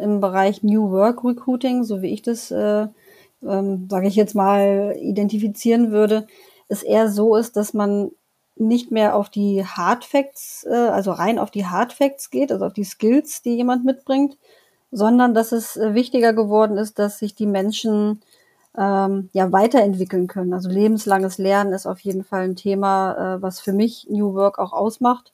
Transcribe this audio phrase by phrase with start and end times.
[0.00, 2.86] Im Bereich New Work Recruiting, so wie ich das, äh,
[3.46, 6.26] ähm, sage ich jetzt mal, identifizieren würde,
[6.68, 8.10] es eher so ist, dass man
[8.56, 12.66] nicht mehr auf die Hard Facts, äh, also rein auf die Hard Facts geht, also
[12.66, 14.36] auf die Skills, die jemand mitbringt,
[14.90, 18.20] sondern dass es äh, wichtiger geworden ist, dass sich die Menschen
[18.76, 20.52] ähm, ja weiterentwickeln können.
[20.52, 24.58] Also lebenslanges Lernen ist auf jeden Fall ein Thema, äh, was für mich New Work
[24.58, 25.32] auch ausmacht.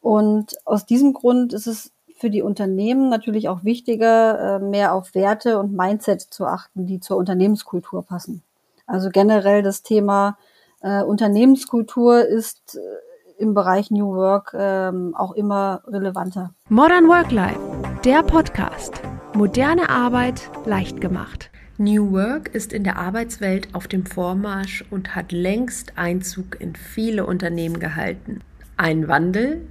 [0.00, 1.92] Und aus diesem Grund ist es
[2.22, 7.00] für die Unternehmen natürlich auch wichtiger, äh, mehr auf Werte und Mindset zu achten, die
[7.00, 8.44] zur Unternehmenskultur passen.
[8.86, 10.38] Also generell das Thema
[10.82, 16.54] äh, Unternehmenskultur ist äh, im Bereich New Work ähm, auch immer relevanter.
[16.68, 17.58] Modern Work Life,
[18.04, 19.02] der Podcast.
[19.34, 21.50] Moderne Arbeit leicht gemacht.
[21.76, 27.26] New Work ist in der Arbeitswelt auf dem Vormarsch und hat längst Einzug in viele
[27.26, 28.42] Unternehmen gehalten.
[28.76, 29.66] Ein Wandel,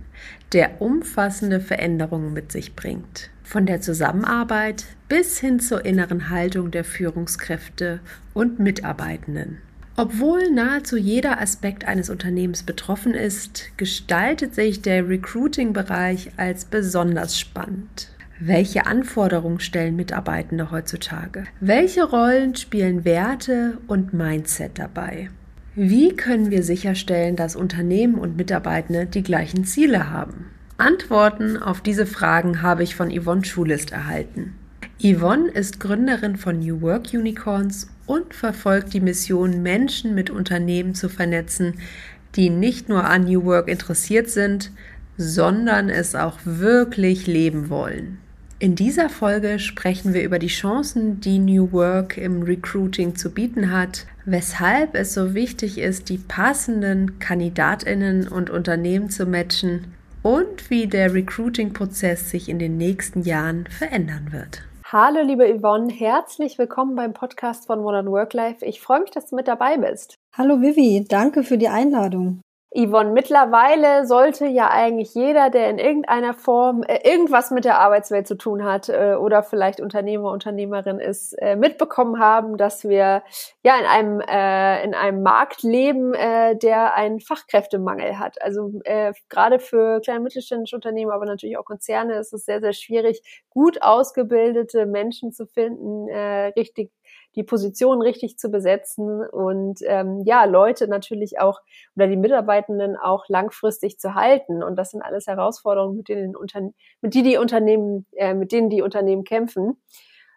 [0.54, 3.30] der umfassende Veränderungen mit sich bringt.
[3.44, 8.00] Von der Zusammenarbeit bis hin zur inneren Haltung der Führungskräfte
[8.34, 9.58] und Mitarbeitenden.
[9.98, 18.10] Obwohl nahezu jeder Aspekt eines Unternehmens betroffen ist, gestaltet sich der Recruiting-Bereich als besonders spannend.
[18.40, 21.44] Welche Anforderungen stellen Mitarbeitende heutzutage?
[21.60, 25.30] Welche Rollen spielen Werte und Mindset dabei?
[25.74, 30.48] Wie können wir sicherstellen, dass Unternehmen und Mitarbeitende die gleichen Ziele haben?
[30.78, 34.54] Antworten auf diese Fragen habe ich von Yvonne Schulist erhalten.
[35.02, 41.08] Yvonne ist Gründerin von New Work Unicorns und verfolgt die Mission, Menschen mit Unternehmen zu
[41.08, 41.76] vernetzen,
[42.36, 44.72] die nicht nur an New Work interessiert sind,
[45.18, 48.18] sondern es auch wirklich leben wollen.
[48.62, 53.72] In dieser Folge sprechen wir über die Chancen, die New Work im Recruiting zu bieten
[53.72, 60.86] hat, weshalb es so wichtig ist, die passenden Kandidatinnen und Unternehmen zu matchen und wie
[60.86, 64.62] der Recruiting-Prozess sich in den nächsten Jahren verändern wird.
[64.86, 68.64] Hallo liebe Yvonne, herzlich willkommen beim Podcast von Modern Work Life.
[68.64, 70.14] Ich freue mich, dass du mit dabei bist.
[70.38, 72.42] Hallo Vivi, danke für die Einladung.
[72.74, 78.28] Yvonne, mittlerweile sollte ja eigentlich jeder, der in irgendeiner Form äh, irgendwas mit der Arbeitswelt
[78.28, 83.24] zu tun hat äh, oder vielleicht Unternehmer, Unternehmerin ist, äh, mitbekommen haben, dass wir
[83.62, 88.42] ja in einem äh, in einem Markt leben, äh, der einen Fachkräftemangel hat.
[88.42, 92.74] Also äh, gerade für kleine mittelständische Unternehmen, aber natürlich auch Konzerne ist es sehr sehr
[92.74, 96.10] schwierig, gut ausgebildete Menschen zu finden,
[96.56, 96.90] richtig
[97.36, 101.62] die Position richtig zu besetzen und ähm, ja, Leute natürlich auch
[101.96, 104.64] oder die Mitarbeitenden auch langfristig zu halten.
[104.64, 106.34] Und das sind alles Herausforderungen, mit denen,
[107.02, 109.78] mit die die Unternehmen, äh, mit denen die Unternehmen kämpfen.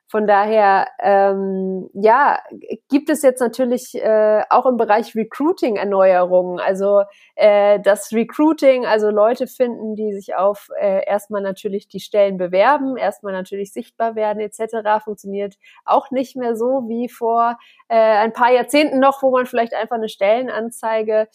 [0.06, 2.38] Von daher, ähm, ja,
[2.88, 6.60] gibt es jetzt natürlich äh, auch im Bereich Recruiting Erneuerungen.
[6.60, 7.03] Also
[7.37, 12.97] äh, das Recruiting, also Leute finden, die sich auf äh, erstmal natürlich die Stellen bewerben,
[12.97, 18.53] erstmal natürlich sichtbar werden etc., funktioniert auch nicht mehr so wie vor äh, ein paar
[18.53, 21.28] Jahrzehnten noch, wo man vielleicht einfach eine Stellenanzeige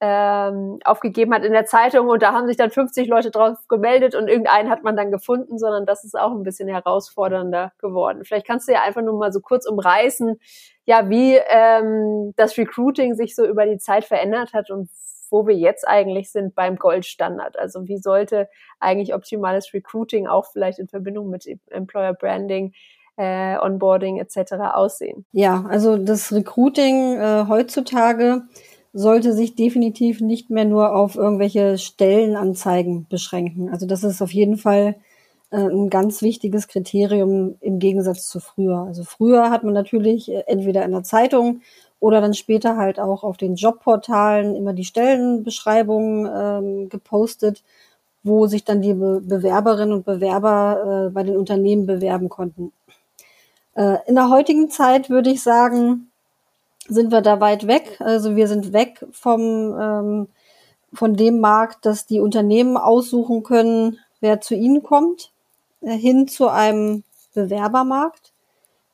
[0.00, 4.14] ähm, aufgegeben hat in der Zeitung und da haben sich dann 50 Leute drauf gemeldet
[4.14, 8.24] und irgendeinen hat man dann gefunden, sondern das ist auch ein bisschen herausfordernder geworden.
[8.24, 10.38] Vielleicht kannst du ja einfach nur mal so kurz umreißen,
[10.84, 14.90] ja, wie ähm, das Recruiting sich so über die Zeit verändert hat und
[15.30, 17.58] wo wir jetzt eigentlich sind beim Goldstandard.
[17.58, 18.48] Also wie sollte
[18.78, 22.72] eigentlich optimales Recruiting auch vielleicht in Verbindung mit Employer Branding
[23.16, 24.52] äh, Onboarding etc.
[24.74, 25.24] aussehen?
[25.32, 28.42] Ja, also das Recruiting äh, heutzutage
[28.96, 33.68] sollte sich definitiv nicht mehr nur auf irgendwelche Stellenanzeigen beschränken.
[33.68, 34.96] Also das ist auf jeden Fall
[35.50, 38.78] äh, ein ganz wichtiges Kriterium im Gegensatz zu früher.
[38.78, 41.60] Also früher hat man natürlich äh, entweder in der Zeitung
[42.00, 47.62] oder dann später halt auch auf den Jobportalen immer die Stellenbeschreibungen ähm, gepostet,
[48.22, 52.72] wo sich dann die Be Bewerberinnen und Bewerber äh, bei den Unternehmen bewerben konnten.
[53.74, 56.10] Äh, in der heutigen Zeit würde ich sagen,
[56.88, 57.96] sind wir da weit weg.
[58.00, 60.28] Also wir sind weg vom ähm,
[60.92, 65.32] von dem Markt, dass die Unternehmen aussuchen können, wer zu ihnen kommt,
[65.80, 67.04] äh, hin zu einem
[67.34, 68.32] Bewerbermarkt.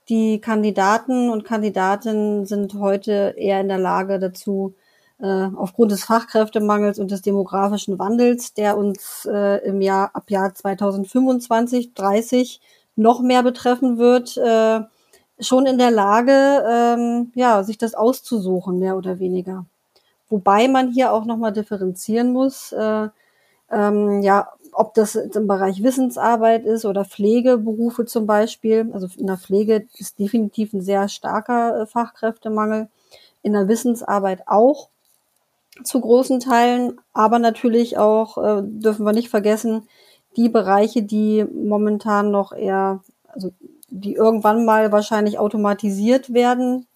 [0.08, 4.74] Die Kandidaten und Kandidatinnen sind heute eher in der Lage dazu,
[5.20, 10.52] äh, aufgrund des Fachkräftemangels und des demografischen Wandels, der uns äh, im Jahr ab Jahr
[10.52, 12.60] 2025, 30
[12.96, 14.80] noch mehr betreffen wird, äh,
[15.42, 19.66] schon in der Lage, ähm, ja, sich das auszusuchen, mehr oder weniger.
[20.28, 23.08] Wobei man hier auch nochmal differenzieren muss, äh,
[23.70, 28.90] ähm, ja, ob das im Bereich Wissensarbeit ist oder Pflegeberufe zum Beispiel.
[28.92, 32.88] Also in der Pflege ist definitiv ein sehr starker äh, Fachkräftemangel.
[33.42, 34.88] In der Wissensarbeit auch
[35.84, 39.88] zu großen Teilen, aber natürlich auch, äh, dürfen wir nicht vergessen,
[40.36, 43.52] die Bereiche, die momentan noch eher, also
[44.02, 46.86] die irgendwann mal wahrscheinlich automatisiert werden,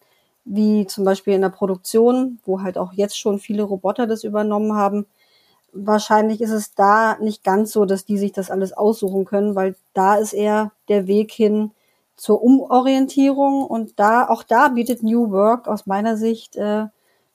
[0.44, 4.74] wie zum Beispiel in der Produktion, wo halt auch jetzt schon viele Roboter das übernommen
[4.74, 5.06] haben.
[5.72, 9.74] Wahrscheinlich ist es da nicht ganz so, dass die sich das alles aussuchen können, weil
[9.92, 11.72] da ist eher der Weg hin
[12.16, 16.86] zur Umorientierung und da auch da bietet New Work aus meiner Sicht äh,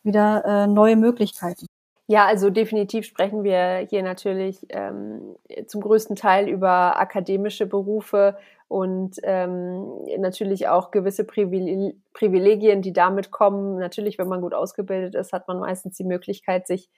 [0.03, 1.67] wieder äh, neue Möglichkeiten.
[2.07, 5.35] Ja, also definitiv sprechen wir hier natürlich ähm,
[5.67, 8.35] zum größten Teil über akademische Berufe
[8.71, 13.77] und ähm, natürlich auch gewisse Privilegien, die damit kommen.
[13.77, 16.89] Natürlich, wenn man gut ausgebildet ist, hat man meistens die Möglichkeit, sich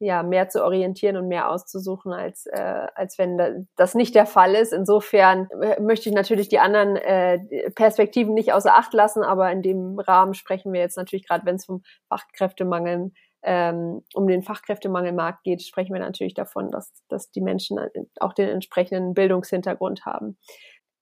[0.00, 4.56] ja mehr zu orientieren und mehr auszusuchen, als äh, als wenn das nicht der Fall
[4.56, 4.72] ist.
[4.72, 7.38] Insofern äh, möchte ich natürlich die anderen äh,
[7.76, 11.56] Perspektiven nicht außer Acht lassen, aber in dem Rahmen sprechen wir jetzt natürlich gerade, wenn
[11.56, 13.12] es vom Fachkräftemangel
[13.42, 17.78] ähm, um den Fachkräftemangelmarkt geht, sprechen wir natürlich davon, dass, dass die Menschen
[18.18, 20.36] auch den entsprechenden Bildungshintergrund haben.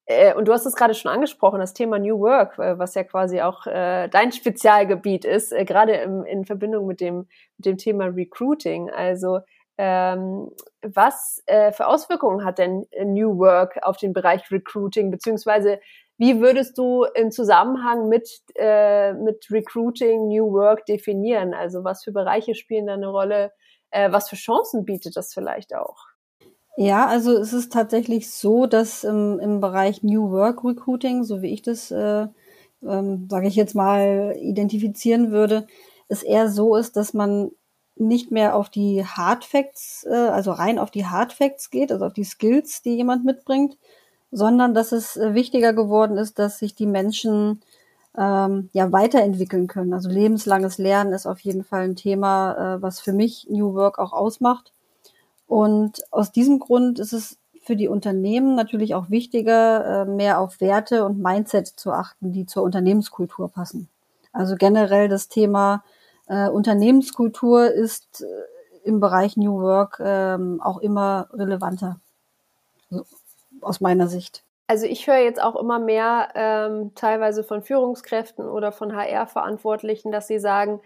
[0.08, 3.04] Äh, und du hast es gerade schon angesprochen, das Thema New Work, äh, was ja
[3.04, 7.28] quasi auch äh, dein Spezialgebiet ist, gerade in Verbindung mit dem,
[7.58, 8.90] mit dem Thema Recruiting.
[8.90, 9.40] Also
[9.80, 10.50] ähm,
[10.82, 15.78] was für Auswirkungen hat denn New Work auf den Bereich Recruiting, beziehungsweise
[16.16, 18.28] wie würdest du im Zusammenhang mit,
[18.58, 21.54] mit Recruiting New Work definieren?
[21.54, 23.52] Also was für Bereiche spielen da eine Rolle?
[23.92, 26.07] Was für Chancen bietet das vielleicht auch?
[26.80, 31.52] Ja, also es ist tatsächlich so, dass im, im Bereich New Work Recruiting, so wie
[31.52, 32.28] ich das, äh,
[32.86, 35.66] ähm, sage ich jetzt mal, identifizieren würde,
[36.08, 37.50] es eher so ist, dass man
[37.96, 42.04] nicht mehr auf die Hard Facts, äh, also rein auf die Hard Facts geht, also
[42.06, 43.76] auf die Skills, die jemand mitbringt,
[44.30, 47.60] sondern dass es äh, wichtiger geworden ist, dass sich die Menschen
[48.16, 49.94] ähm, ja weiterentwickeln können.
[49.94, 53.98] Also lebenslanges Lernen ist auf jeden Fall ein Thema, äh, was für mich New Work
[53.98, 54.72] auch ausmacht.
[55.48, 60.60] Und aus diesem Grund ist es für die Unternehmen natürlich auch wichtiger, äh, mehr auf
[60.60, 63.88] Werte und Mindset zu achten, die zur Unternehmenskultur passen.
[64.32, 65.82] Also generell das Thema
[66.28, 71.98] äh, Unternehmenskultur ist äh, im Bereich New Work ähm, auch immer relevanter.
[72.90, 73.04] So
[73.60, 74.44] aus meiner Sicht.
[74.66, 80.26] Also ich höre jetzt auch immer mehr ähm, teilweise von Führungskräften oder von HR-Verantwortlichen, dass
[80.26, 80.80] sie sagen,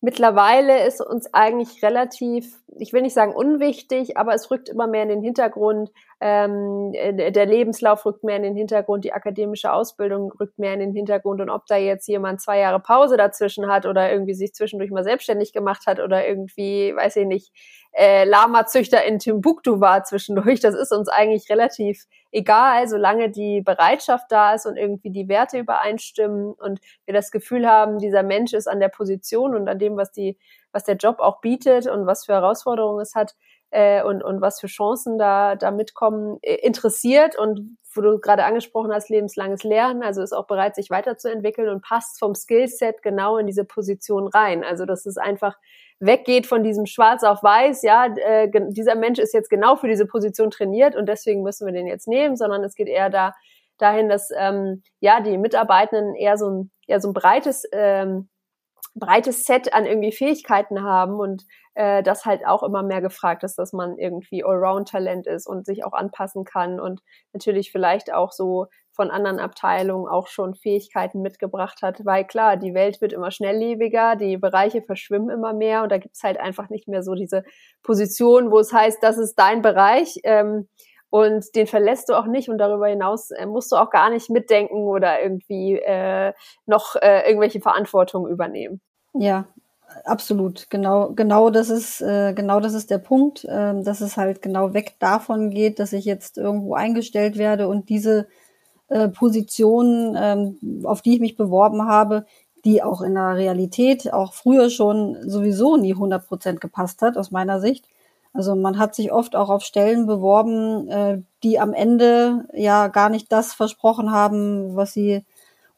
[0.00, 5.02] mittlerweile ist uns eigentlich relativ, ich will nicht sagen unwichtig, aber es rückt immer mehr
[5.02, 5.90] in den Hintergrund.
[6.20, 10.92] Ähm, der Lebenslauf rückt mehr in den Hintergrund, die akademische Ausbildung rückt mehr in den
[10.92, 14.90] Hintergrund und ob da jetzt jemand zwei Jahre Pause dazwischen hat oder irgendwie sich zwischendurch
[14.90, 17.52] mal selbstständig gemacht hat oder irgendwie, weiß ich nicht,
[17.92, 24.26] äh, Lama-Züchter in Timbuktu war zwischendurch, das ist uns eigentlich relativ egal, solange die Bereitschaft
[24.30, 28.66] da ist und irgendwie die Werte übereinstimmen und wir das Gefühl haben, dieser Mensch ist
[28.66, 30.36] an der Position und an dem, was die,
[30.72, 33.36] was der Job auch bietet und was für Herausforderungen es hat,
[33.70, 38.44] äh, und, und was für Chancen da, da mitkommen, äh, interessiert und wo du gerade
[38.44, 43.38] angesprochen hast, lebenslanges Lernen, also ist auch bereit, sich weiterzuentwickeln und passt vom Skillset genau
[43.38, 44.64] in diese Position rein.
[44.64, 45.56] Also dass es einfach
[46.00, 50.06] weggeht von diesem Schwarz auf Weiß, ja, äh, dieser Mensch ist jetzt genau für diese
[50.06, 53.34] Position trainiert und deswegen müssen wir den jetzt nehmen, sondern es geht eher da
[53.78, 58.28] dahin, dass ähm, ja die Mitarbeitenden eher so ein, eher so ein breites ähm,
[58.98, 63.58] breites Set an irgendwie Fähigkeiten haben und äh, das halt auch immer mehr gefragt ist,
[63.58, 67.00] dass man irgendwie Allround-Talent ist und sich auch anpassen kann und
[67.32, 68.66] natürlich vielleicht auch so
[68.98, 74.16] von anderen Abteilungen auch schon Fähigkeiten mitgebracht hat, weil klar, die Welt wird immer schnelllebiger,
[74.16, 77.44] die Bereiche verschwimmen immer mehr und da gibt's halt einfach nicht mehr so diese
[77.84, 80.18] Position, wo es heißt, das ist dein Bereich.
[80.24, 80.68] Ähm,
[81.10, 84.30] und den verlässt du auch nicht und darüber hinaus äh, musst du auch gar nicht
[84.30, 86.32] mitdenken oder irgendwie äh,
[86.66, 88.80] noch äh, irgendwelche Verantwortung übernehmen.
[89.14, 89.46] Ja,
[90.04, 90.68] absolut.
[90.70, 94.74] Genau, genau das ist äh, genau das ist der Punkt, äh, dass es halt genau
[94.74, 98.28] weg davon geht, dass ich jetzt irgendwo eingestellt werde und diese
[98.88, 102.26] äh, Position, ähm, auf die ich mich beworben habe,
[102.64, 107.30] die auch in der Realität auch früher schon sowieso nie 100 Prozent gepasst hat, aus
[107.30, 107.86] meiner Sicht
[108.32, 113.08] also man hat sich oft auch auf Stellen beworben, äh, die am Ende ja gar
[113.08, 115.24] nicht das versprochen haben, was sie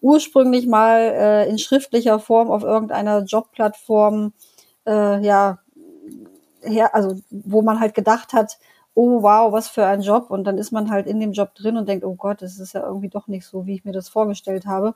[0.01, 4.33] ursprünglich mal äh, in schriftlicher Form auf irgendeiner Jobplattform
[4.87, 5.59] äh, ja
[6.63, 8.59] her, also wo man halt gedacht hat,
[8.95, 11.77] oh wow, was für ein Job und dann ist man halt in dem Job drin
[11.77, 14.09] und denkt, oh Gott, das ist ja irgendwie doch nicht so, wie ich mir das
[14.09, 14.95] vorgestellt habe.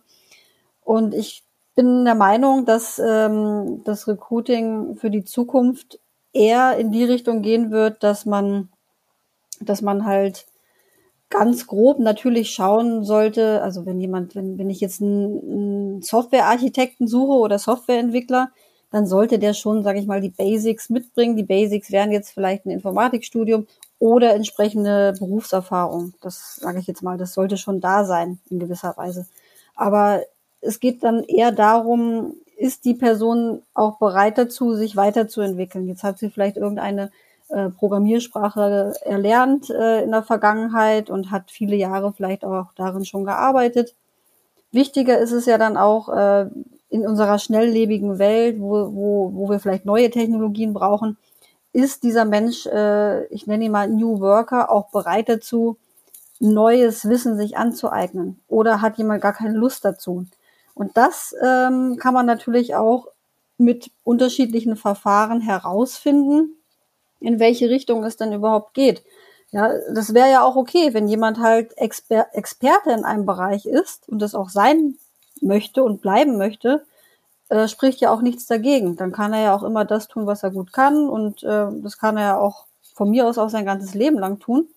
[0.83, 1.45] Und ich
[1.75, 5.99] bin der Meinung, dass ähm, das Recruiting für die Zukunft
[6.35, 8.69] eher in die Richtung gehen wird, dass man,
[9.61, 10.47] dass man halt
[11.31, 17.09] ganz grob natürlich schauen sollte, also wenn jemand, wenn, wenn ich jetzt einen, einen Softwarearchitekten
[17.09, 18.51] suche oder Softwareentwickler,
[18.91, 21.35] dann sollte der schon, sage ich mal, die Basics mitbringen.
[21.35, 23.67] Die Basics wären jetzt vielleicht ein Informatikstudium
[23.99, 26.15] oder entsprechende Berufserfahrung.
[26.21, 29.27] Das sage ich jetzt mal, das sollte schon da sein in gewisser Weise.
[29.75, 30.23] Aber
[30.61, 35.87] es geht dann eher darum, ist die Person auch bereit dazu, sich weiterzuentwickeln.
[35.87, 37.11] Jetzt hat sie vielleicht irgendeine
[37.51, 43.27] äh, Programmiersprache erlernt äh, in der Vergangenheit und hat viele Jahre vielleicht auch darin schon
[43.27, 43.95] gearbeitet.
[44.73, 46.47] Wichtiger ist es ja dann auch äh,
[46.89, 51.19] in unserer schnelllebigen Welt, wo, wo, wo wir vielleicht neue Technologien brauchen,
[51.75, 55.77] ist dieser Mensch, äh, ich nenne ihn mal New Worker, auch bereit dazu,
[56.41, 58.41] neues Wissen sich anzueignen?
[58.49, 60.25] Oder hat jemand gar keine Lust dazu?
[60.75, 63.09] Und das ähm, kann man natürlich auch
[63.59, 66.57] mit unterschiedlichen Verfahren herausfinden,
[67.21, 69.03] in welche Richtung es denn überhaupt geht.
[69.53, 74.09] Ja, das wäre ja auch okay, wenn jemand halt Exper Experte in einem Bereich ist
[74.09, 74.97] und das auch sein
[75.41, 76.85] möchte und bleiben möchte,
[77.51, 78.97] äh, spricht ja auch nichts dagegen.
[78.97, 81.99] Dann kann er ja auch immer das tun, was er gut kann und äh, das
[81.99, 84.69] kann er ja auch von mir aus auch sein ganzes Leben lang tun.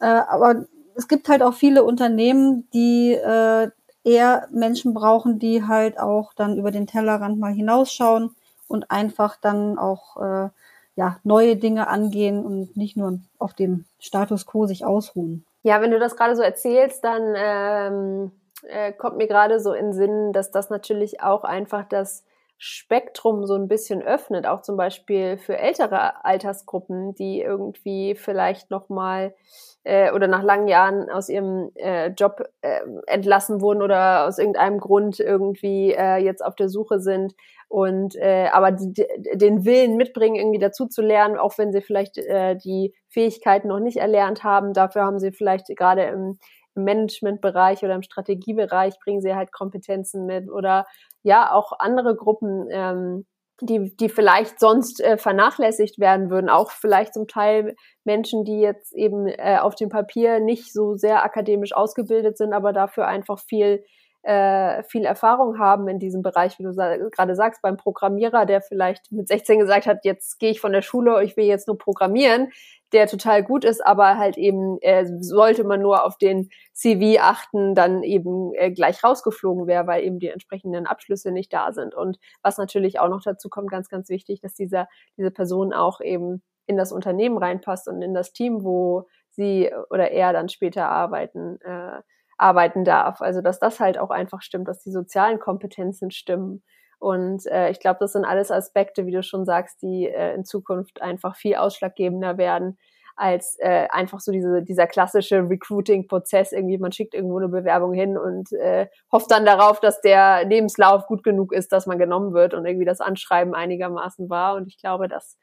[0.00, 3.70] Äh, aber es gibt halt auch viele Unternehmen, die äh,
[4.04, 8.34] eher Menschen brauchen, die halt auch dann über den Tellerrand mal hinausschauen
[8.68, 10.48] und einfach dann auch äh,
[10.96, 15.44] ja, neue Dinge angehen und nicht nur auf dem Status quo sich ausruhen.
[15.62, 18.32] Ja, wenn du das gerade so erzählst, dann ähm,
[18.68, 22.24] äh, kommt mir gerade so in Sinn, dass das natürlich auch einfach das
[22.64, 28.88] Spektrum so ein bisschen öffnet, auch zum Beispiel für ältere Altersgruppen, die irgendwie vielleicht noch
[28.88, 29.34] mal
[29.82, 34.78] äh, oder nach langen Jahren aus ihrem äh, Job äh, entlassen wurden oder aus irgendeinem
[34.78, 37.34] Grund irgendwie äh, jetzt auf der Suche sind
[37.66, 38.92] und äh, aber die,
[39.34, 43.80] den Willen mitbringen, irgendwie dazu zu lernen, auch wenn sie vielleicht äh, die Fähigkeiten noch
[43.80, 44.72] nicht erlernt haben.
[44.72, 46.38] Dafür haben sie vielleicht gerade im
[46.74, 50.86] Managementbereich oder im Strategiebereich bringen sie halt Kompetenzen mit oder
[51.22, 53.26] ja auch andere Gruppen, ähm,
[53.60, 58.92] die, die vielleicht sonst äh, vernachlässigt werden würden, auch vielleicht zum Teil Menschen, die jetzt
[58.94, 63.84] eben äh, auf dem Papier nicht so sehr akademisch ausgebildet sind, aber dafür einfach viel
[64.22, 68.62] äh, viel Erfahrung haben in diesem Bereich, wie du sa gerade sagst, beim Programmierer, der
[68.62, 71.76] vielleicht mit 16 gesagt hat, jetzt gehe ich von der Schule, ich will jetzt nur
[71.76, 72.52] programmieren,
[72.92, 77.74] der total gut ist, aber halt eben äh, sollte man nur auf den CV achten,
[77.74, 81.94] dann eben äh, gleich rausgeflogen wäre, weil eben die entsprechenden Abschlüsse nicht da sind.
[81.94, 86.00] Und was natürlich auch noch dazu kommt, ganz, ganz wichtig, dass dieser, diese Person auch
[86.00, 90.88] eben in das Unternehmen reinpasst und in das Team, wo sie oder er dann später
[90.88, 92.00] arbeiten, äh,
[92.36, 93.20] arbeiten darf.
[93.22, 96.62] Also dass das halt auch einfach stimmt, dass die sozialen Kompetenzen stimmen
[97.02, 100.44] und äh, ich glaube, das sind alles Aspekte, wie du schon sagst, die äh, in
[100.44, 102.78] Zukunft einfach viel ausschlaggebender werden
[103.16, 106.52] als äh, einfach so diese, dieser klassische Recruiting-Prozess.
[106.52, 111.08] Irgendwie, man schickt irgendwo eine Bewerbung hin und äh, hofft dann darauf, dass der Lebenslauf
[111.08, 114.54] gut genug ist, dass man genommen wird und irgendwie das Anschreiben einigermaßen war.
[114.54, 115.36] Und ich glaube, dass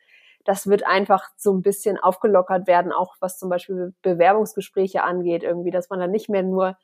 [0.46, 5.72] das wird einfach so ein bisschen aufgelockert werden, auch was zum Beispiel Bewerbungsgespräche angeht, irgendwie,
[5.72, 6.78] dass man dann nicht mehr nur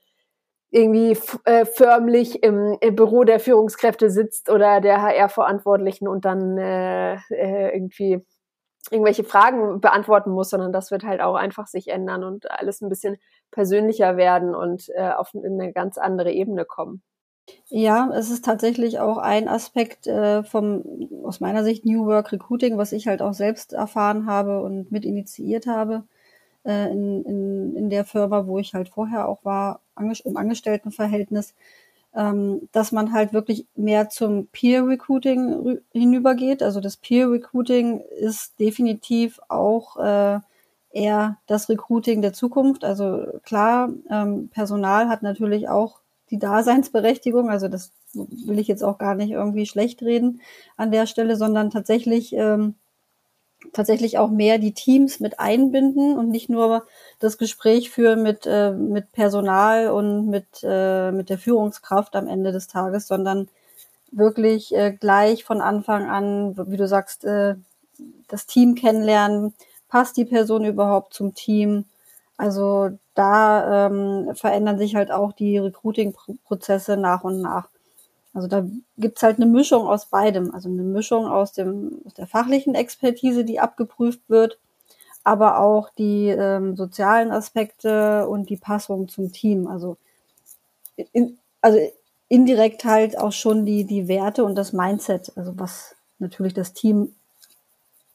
[0.75, 7.15] irgendwie äh, förmlich im, im, Büro der Führungskräfte sitzt oder der HR-Verantwortlichen und dann äh,
[7.29, 8.20] äh, irgendwie
[8.91, 12.89] irgendwelche Fragen beantworten muss, sondern das wird halt auch einfach sich ändern und alles ein
[12.89, 13.17] bisschen
[13.51, 17.01] persönlicher werden und äh, auf eine ganz andere Ebene kommen.
[17.67, 20.84] Ja, es ist tatsächlich auch ein Aspekt äh, vom
[21.24, 25.05] aus meiner Sicht New Work Recruiting, was ich halt auch selbst erfahren habe und mit
[25.05, 26.03] initiiert habe
[26.66, 31.54] äh, in, in, in der Firma, wo ich halt vorher auch war, im Angestelltenverhältnis,
[32.16, 36.64] ähm, dass man halt wirklich mehr zum Peer Recruiting hinübergeht.
[36.64, 40.40] Also das Peer Recruiting ist definitiv auch äh,
[40.92, 42.84] eher das Recruiting der Zukunft.
[42.84, 46.00] Also klar, ähm, Personal hat natürlich auch
[46.32, 47.50] die Daseinsberechtigung.
[47.50, 50.42] Also das will ich jetzt auch gar nicht irgendwie schlecht reden
[50.78, 52.76] an der Stelle, sondern tatsächlich ähm,
[53.74, 56.86] tatsächlich auch mehr die Teams mit einbinden und nicht nur
[57.20, 62.52] das Gespräch führen mit, äh, mit Personal und mit, äh, mit der Führungskraft am Ende
[62.52, 63.48] des Tages, sondern
[64.12, 67.56] wirklich äh, gleich von Anfang an, wie du sagst, äh,
[68.28, 69.54] das Team kennenlernen.
[69.90, 71.86] Passt die Person überhaupt zum Team?
[72.38, 77.70] Also da ähm, verändern sich halt auch die Recruiting-Prozesse nach und nach.
[78.36, 80.54] Also da gibt's halt eine Mischung aus beidem.
[80.54, 84.60] Also eine Mischung aus, dem, aus der fachlichen Expertise, die abgeprüft wird,
[85.24, 89.68] aber auch die ähm, sozialen Aspekte und die Passung zum Team.
[89.68, 89.98] Also,
[91.13, 91.80] in, also
[92.27, 97.15] indirekt halt auch schon die, die Werte und das Mindset, also was natürlich das Team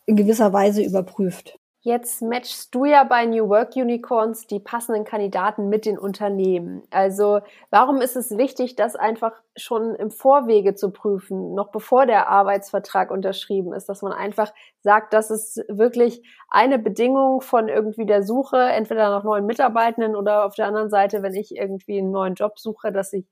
[0.04, 1.58] in gewisser Weise überprüft.
[1.82, 6.82] Jetzt matchst du ja bei New Work Unicorns die passenden Kandidaten mit den Unternehmen.
[6.90, 12.28] Also warum ist es wichtig, das einfach schon im Vorwege zu prüfen, noch bevor der
[12.28, 18.24] Arbeitsvertrag unterschrieben ist, dass man einfach sagt, das ist wirklich eine Bedingung von irgendwie der
[18.24, 22.34] Suche, entweder nach neuen Mitarbeitenden oder auf der anderen Seite, wenn ich irgendwie einen neuen
[22.34, 23.24] Job suche, dass ich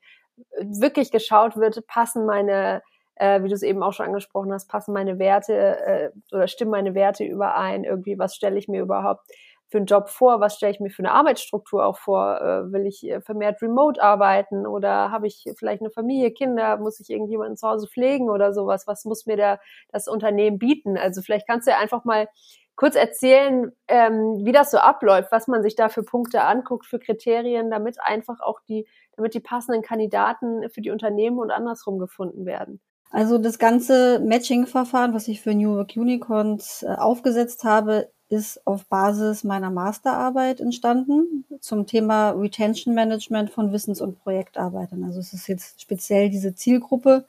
[0.59, 2.81] wirklich geschaut wird, passen meine
[3.19, 6.71] äh, wie du es eben auch schon angesprochen hast, passen meine Werte äh, oder stimmen
[6.71, 9.27] meine Werte überein, irgendwie, was stelle ich mir überhaupt
[9.71, 12.87] für einen Job vor, was stelle ich mir für eine Arbeitsstruktur auch vor, äh, will
[12.87, 14.67] ich äh, vermehrt remote arbeiten?
[14.67, 18.87] Oder habe ich vielleicht eine Familie, Kinder, muss ich irgendjemanden zu Hause pflegen oder sowas,
[18.87, 19.59] was muss mir da
[19.93, 20.97] das Unternehmen bieten?
[20.97, 22.29] Also vielleicht kannst du ja einfach mal
[22.77, 26.99] kurz erzählen, ähm, wie das so abläuft, was man sich da für Punkte anguckt, für
[26.99, 32.47] Kriterien, damit einfach auch die, damit die passenden Kandidaten für die Unternehmen und andersrum gefunden
[32.47, 32.81] werden.
[33.11, 38.85] Also das ganze Matching-Verfahren, was ich für New York Unicorns äh, aufgesetzt habe, ist auf
[38.87, 45.05] Basis meiner Masterarbeit entstanden zum Thema Retention Management von Wissens- und Projektarbeitern.
[45.05, 47.25] Also es ist jetzt speziell diese Zielgruppe,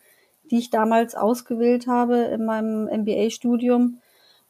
[0.52, 4.00] die ich damals ausgewählt habe in meinem MBA-Studium.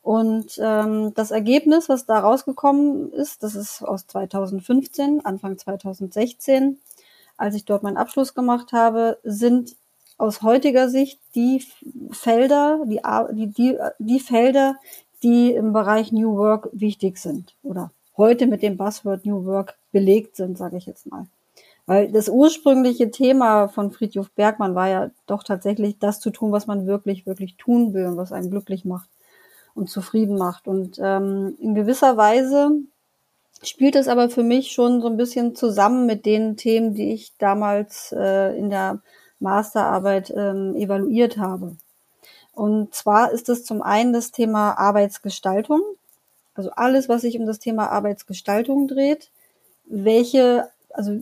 [0.02, 6.80] Und ähm, das Ergebnis, was da rausgekommen ist, das ist aus 2015, Anfang 2016,
[7.38, 9.76] als ich dort meinen Abschluss gemacht habe, sind
[10.20, 11.64] aus heutiger Sicht die
[12.12, 13.00] Felder, die,
[13.48, 14.76] die, die, Felder,
[15.24, 20.36] die im Bereich New Work wichtig sind oder heute mit dem Buzzword New Work belegt
[20.36, 21.26] sind, sage ich jetzt mal.
[21.86, 26.68] Weil das ursprüngliche Thema von Friedhof Bergmann war ja doch tatsächlich das zu tun, was
[26.68, 29.10] man wirklich, wirklich tun will und was einen glücklich macht
[29.74, 30.68] und zufrieden macht.
[30.68, 32.72] Und ähm, in gewisser Weise
[33.64, 37.38] spielt es aber für mich schon so ein bisschen zusammen mit den Themen, die ich
[37.38, 39.02] damals äh, in der
[39.40, 41.76] Masterarbeit ähm, evaluiert habe.
[42.54, 45.82] Und zwar ist es zum einen das Thema Arbeitsgestaltung,
[46.56, 49.32] also alles, was sich um das Thema Arbeitsgestaltung dreht.
[49.86, 51.18] Welche, also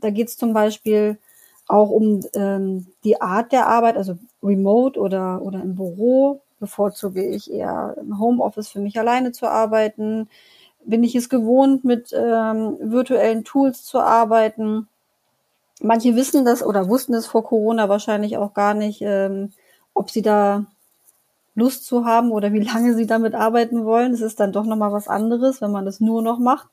[0.00, 1.18] da geht es zum Beispiel
[1.66, 6.40] auch um ähm, die Art der Arbeit, also remote oder, oder im Büro.
[6.60, 10.28] Bevorzuge ich eher im Homeoffice für mich alleine zu arbeiten?
[10.84, 14.88] Bin ich es gewohnt, mit ähm, virtuellen Tools zu arbeiten?
[15.80, 19.52] Manche wissen das oder wussten es vor Corona wahrscheinlich auch gar nicht, ähm,
[19.94, 20.66] ob sie da
[21.54, 24.12] Lust zu haben oder wie lange sie damit arbeiten wollen.
[24.12, 26.68] Es ist dann doch nochmal was anderes, wenn man das nur noch macht,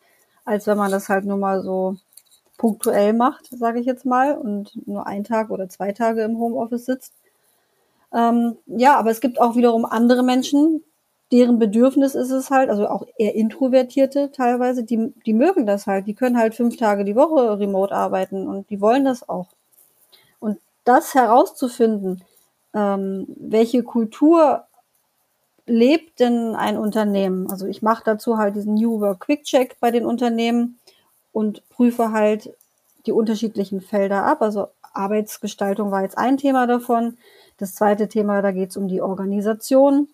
[0.46, 1.98] als wenn man das halt nur mal so
[2.58, 6.86] punktuell macht, sage ich jetzt mal, und nur ein Tag oder zwei Tage im Homeoffice
[6.86, 7.14] sitzt.
[8.14, 10.84] Ähm, ja, aber es gibt auch wiederum andere Menschen,
[11.32, 16.08] deren Bedürfnis ist es halt, also auch eher Introvertierte teilweise, die, die mögen das halt,
[16.08, 19.48] die können halt fünf Tage die Woche remote arbeiten und die wollen das auch.
[20.40, 22.24] Und das herauszufinden,
[22.74, 24.66] ähm, welche Kultur
[25.66, 27.50] lebt denn ein Unternehmen?
[27.50, 30.80] Also ich mache dazu halt diesen New Work Quick Check bei den Unternehmen
[31.32, 32.56] und prüfe halt
[33.08, 34.42] die unterschiedlichen Felder ab.
[34.42, 37.18] Also Arbeitsgestaltung war jetzt ein Thema davon.
[37.58, 40.08] Das zweite Thema, da geht es um die Organisation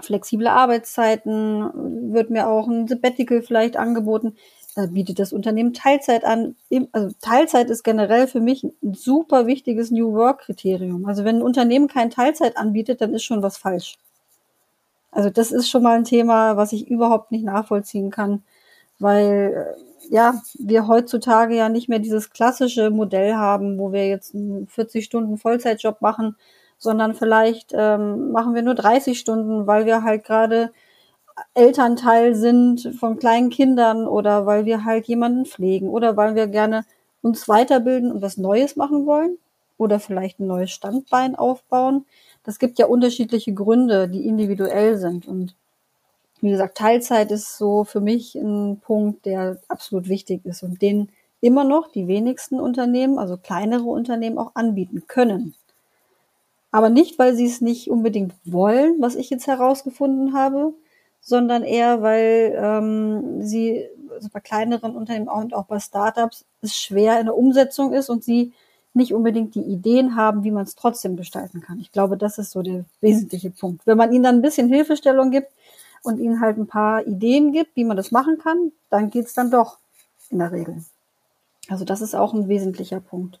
[0.00, 4.36] flexible Arbeitszeiten, wird mir auch ein Sabbatical vielleicht angeboten.
[4.74, 6.54] Da bietet das Unternehmen Teilzeit an.
[6.92, 11.06] Also Teilzeit ist generell für mich ein super wichtiges New Work Kriterium.
[11.06, 13.98] Also wenn ein Unternehmen kein Teilzeit anbietet, dann ist schon was falsch.
[15.10, 18.42] Also das ist schon mal ein Thema, was ich überhaupt nicht nachvollziehen kann,
[18.98, 24.34] weil äh, ja, wir heutzutage ja nicht mehr dieses klassische Modell haben, wo wir jetzt
[24.34, 26.36] einen 40 Stunden Vollzeitjob machen
[26.78, 30.70] sondern vielleicht ähm, machen wir nur 30 Stunden, weil wir halt gerade
[31.54, 36.84] Elternteil sind von kleinen Kindern oder weil wir halt jemanden pflegen oder weil wir gerne
[37.22, 39.38] uns weiterbilden und was Neues machen wollen
[39.76, 42.04] oder vielleicht ein neues Standbein aufbauen.
[42.44, 45.26] Das gibt ja unterschiedliche Gründe, die individuell sind.
[45.26, 45.54] Und
[46.40, 51.10] wie gesagt, Teilzeit ist so für mich ein Punkt, der absolut wichtig ist und den
[51.40, 55.54] immer noch die wenigsten Unternehmen, also kleinere Unternehmen auch anbieten können.
[56.70, 60.74] Aber nicht, weil sie es nicht unbedingt wollen, was ich jetzt herausgefunden habe,
[61.20, 67.20] sondern eher, weil ähm, sie also bei kleineren Unternehmen und auch bei Startups es schwer
[67.20, 68.52] in der Umsetzung ist und sie
[68.94, 71.78] nicht unbedingt die Ideen haben, wie man es trotzdem gestalten kann.
[71.78, 73.86] Ich glaube, das ist so der wesentliche Punkt.
[73.86, 75.52] Wenn man ihnen dann ein bisschen Hilfestellung gibt
[76.02, 79.50] und ihnen halt ein paar Ideen gibt, wie man das machen kann, dann geht's dann
[79.50, 79.78] doch
[80.30, 80.82] in der Regel.
[81.68, 83.40] Also das ist auch ein wesentlicher Punkt.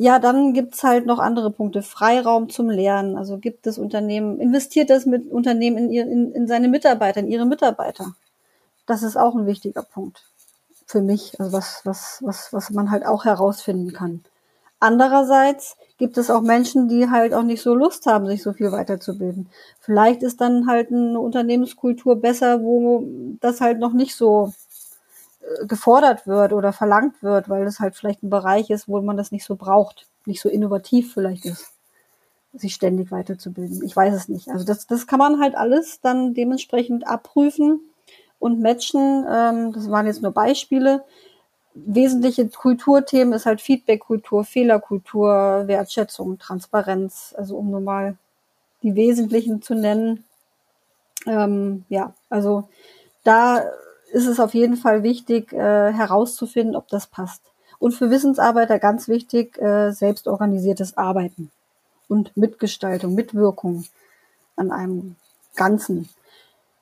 [0.00, 1.82] Ja, dann gibt's halt noch andere Punkte.
[1.82, 3.16] Freiraum zum Lernen.
[3.16, 7.28] Also gibt es Unternehmen, investiert das mit Unternehmen in, ihr, in, in seine Mitarbeiter, in
[7.28, 8.14] ihre Mitarbeiter.
[8.86, 10.24] Das ist auch ein wichtiger Punkt
[10.86, 14.24] für mich, also was, was, was, was man halt auch herausfinden kann.
[14.80, 18.72] Andererseits gibt es auch Menschen, die halt auch nicht so Lust haben, sich so viel
[18.72, 19.48] weiterzubilden.
[19.80, 23.04] Vielleicht ist dann halt eine Unternehmenskultur besser, wo
[23.40, 24.52] das halt noch nicht so
[25.66, 29.32] gefordert wird oder verlangt wird, weil es halt vielleicht ein Bereich ist, wo man das
[29.32, 31.72] nicht so braucht, nicht so innovativ vielleicht ist,
[32.52, 33.82] sich ständig weiterzubilden.
[33.84, 34.48] Ich weiß es nicht.
[34.48, 37.80] Also das, das kann man halt alles dann dementsprechend abprüfen
[38.38, 39.26] und matchen.
[39.30, 41.04] Ähm, das waren jetzt nur Beispiele.
[41.74, 47.34] Wesentliche Kulturthemen ist halt Feedbackkultur, Fehlerkultur, Wertschätzung, Transparenz.
[47.36, 48.16] Also um nur mal
[48.82, 50.24] die wesentlichen zu nennen.
[51.26, 52.68] Ähm, ja, also
[53.24, 53.62] da
[54.12, 57.42] ist es auf jeden Fall wichtig, äh, herauszufinden, ob das passt.
[57.78, 61.50] Und für Wissensarbeiter ganz wichtig, äh, selbstorganisiertes Arbeiten
[62.08, 63.84] und Mitgestaltung, Mitwirkung
[64.56, 65.16] an einem
[65.54, 66.08] Ganzen.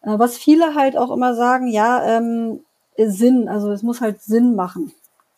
[0.02, 2.60] Äh, was viele halt auch immer sagen, ja, ähm,
[2.96, 4.92] Sinn, also es muss halt Sinn machen.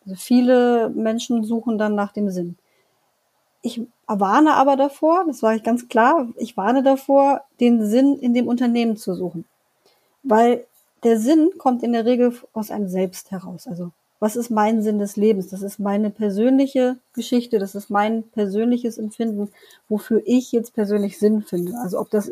[0.05, 2.57] Also viele Menschen suchen dann nach dem Sinn.
[3.61, 8.33] Ich warne aber davor, das sage ich ganz klar, ich warne davor, den Sinn in
[8.33, 9.43] dem Unternehmen zu suchen.
[10.23, 10.65] Weil
[11.03, 13.67] der Sinn kommt in der Regel aus einem selbst heraus.
[13.67, 15.47] Also was ist mein Sinn des Lebens?
[15.47, 19.49] Das ist meine persönliche Geschichte, das ist mein persönliches Empfinden,
[19.87, 21.73] wofür ich jetzt persönlich Sinn finde.
[21.81, 22.31] Also ob das,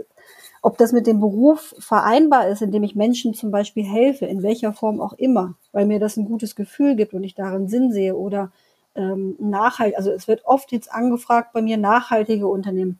[0.61, 4.73] ob das mit dem Beruf vereinbar ist, indem ich Menschen zum Beispiel helfe, in welcher
[4.73, 8.15] Form auch immer, weil mir das ein gutes Gefühl gibt und ich darin Sinn sehe
[8.15, 8.51] oder
[8.95, 9.95] ähm, nachhalt.
[9.95, 12.99] Also es wird oft jetzt angefragt bei mir nachhaltige Unternehmen.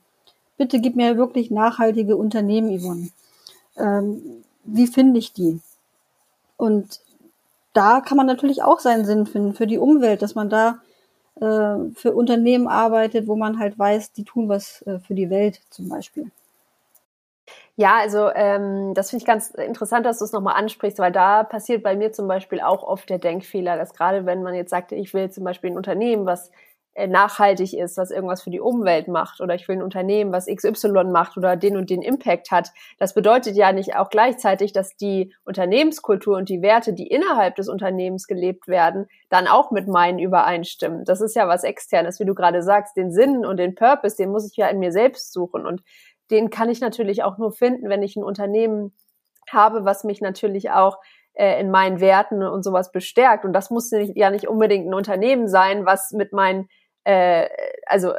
[0.56, 3.10] Bitte gib mir wirklich nachhaltige Unternehmen, Yvonne.
[3.76, 5.60] Ähm, wie finde ich die?
[6.56, 7.00] Und
[7.72, 10.78] da kann man natürlich auch seinen Sinn finden für die Umwelt, dass man da
[11.36, 15.60] äh, für Unternehmen arbeitet, wo man halt weiß, die tun was äh, für die Welt
[15.70, 16.30] zum Beispiel.
[17.76, 21.44] Ja, also ähm, das finde ich ganz interessant, dass du es nochmal ansprichst, weil da
[21.44, 24.90] passiert bei mir zum Beispiel auch oft der Denkfehler, dass gerade wenn man jetzt sagt,
[24.90, 26.50] ich will zum Beispiel ein Unternehmen, was
[27.06, 31.04] nachhaltig ist, was irgendwas für die Umwelt macht oder ich will ein Unternehmen, was XY
[31.04, 32.70] macht oder den und den Impact hat.
[32.98, 37.68] Das bedeutet ja nicht auch gleichzeitig, dass die Unternehmenskultur und die Werte, die innerhalb des
[37.68, 41.04] Unternehmens gelebt werden, dann auch mit meinen übereinstimmen.
[41.04, 44.30] Das ist ja was externes, wie du gerade sagst, den Sinn und den Purpose, den
[44.30, 45.82] muss ich ja in mir selbst suchen und
[46.30, 48.92] den kann ich natürlich auch nur finden, wenn ich ein Unternehmen
[49.50, 50.98] habe, was mich natürlich auch
[51.38, 53.44] äh, in meinen Werten und sowas bestärkt.
[53.44, 56.68] Und das muss ja nicht unbedingt ein Unternehmen sein, was mit meinen
[57.04, 57.48] äh,
[57.86, 58.12] also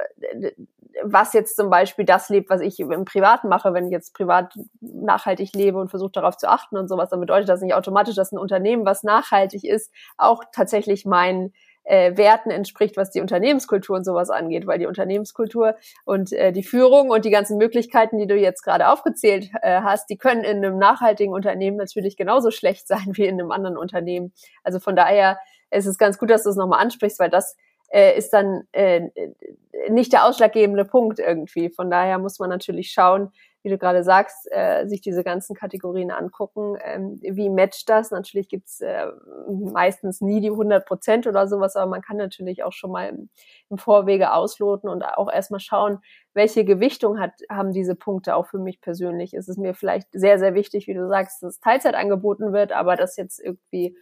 [1.04, 4.54] was jetzt zum Beispiel das lebt, was ich im Privaten mache, wenn ich jetzt privat
[4.82, 8.32] nachhaltig lebe und versuche darauf zu achten und sowas, dann bedeutet das nicht automatisch, dass
[8.32, 14.04] ein Unternehmen, was nachhaltig ist, auch tatsächlich meinen äh, Werten entspricht, was die Unternehmenskultur und
[14.04, 18.36] sowas angeht, weil die Unternehmenskultur und äh, die Führung und die ganzen Möglichkeiten, die du
[18.36, 23.06] jetzt gerade aufgezählt äh, hast, die können in einem nachhaltigen Unternehmen natürlich genauso schlecht sein
[23.14, 24.34] wie in einem anderen Unternehmen.
[24.64, 25.40] Also von daher
[25.72, 27.56] ist es ganz gut, dass du es nochmal ansprichst, weil das
[27.90, 29.10] äh, ist dann äh,
[29.90, 31.70] nicht der ausschlaggebende Punkt irgendwie.
[31.70, 36.12] Von daher muss man natürlich schauen, wie du gerade sagst, äh, sich diese ganzen Kategorien
[36.12, 36.78] angucken.
[36.82, 38.12] Ähm, wie matcht das?
[38.12, 39.08] Natürlich gibt's äh,
[39.50, 43.30] meistens nie die 100 Prozent oder sowas, aber man kann natürlich auch schon mal im,
[43.70, 46.00] im Vorwege ausloten und auch erstmal schauen,
[46.34, 49.34] welche Gewichtung hat, haben diese Punkte auch für mich persönlich.
[49.34, 52.96] Ist es mir vielleicht sehr, sehr wichtig, wie du sagst, dass Teilzeit angeboten wird, aber
[52.96, 53.98] das jetzt irgendwie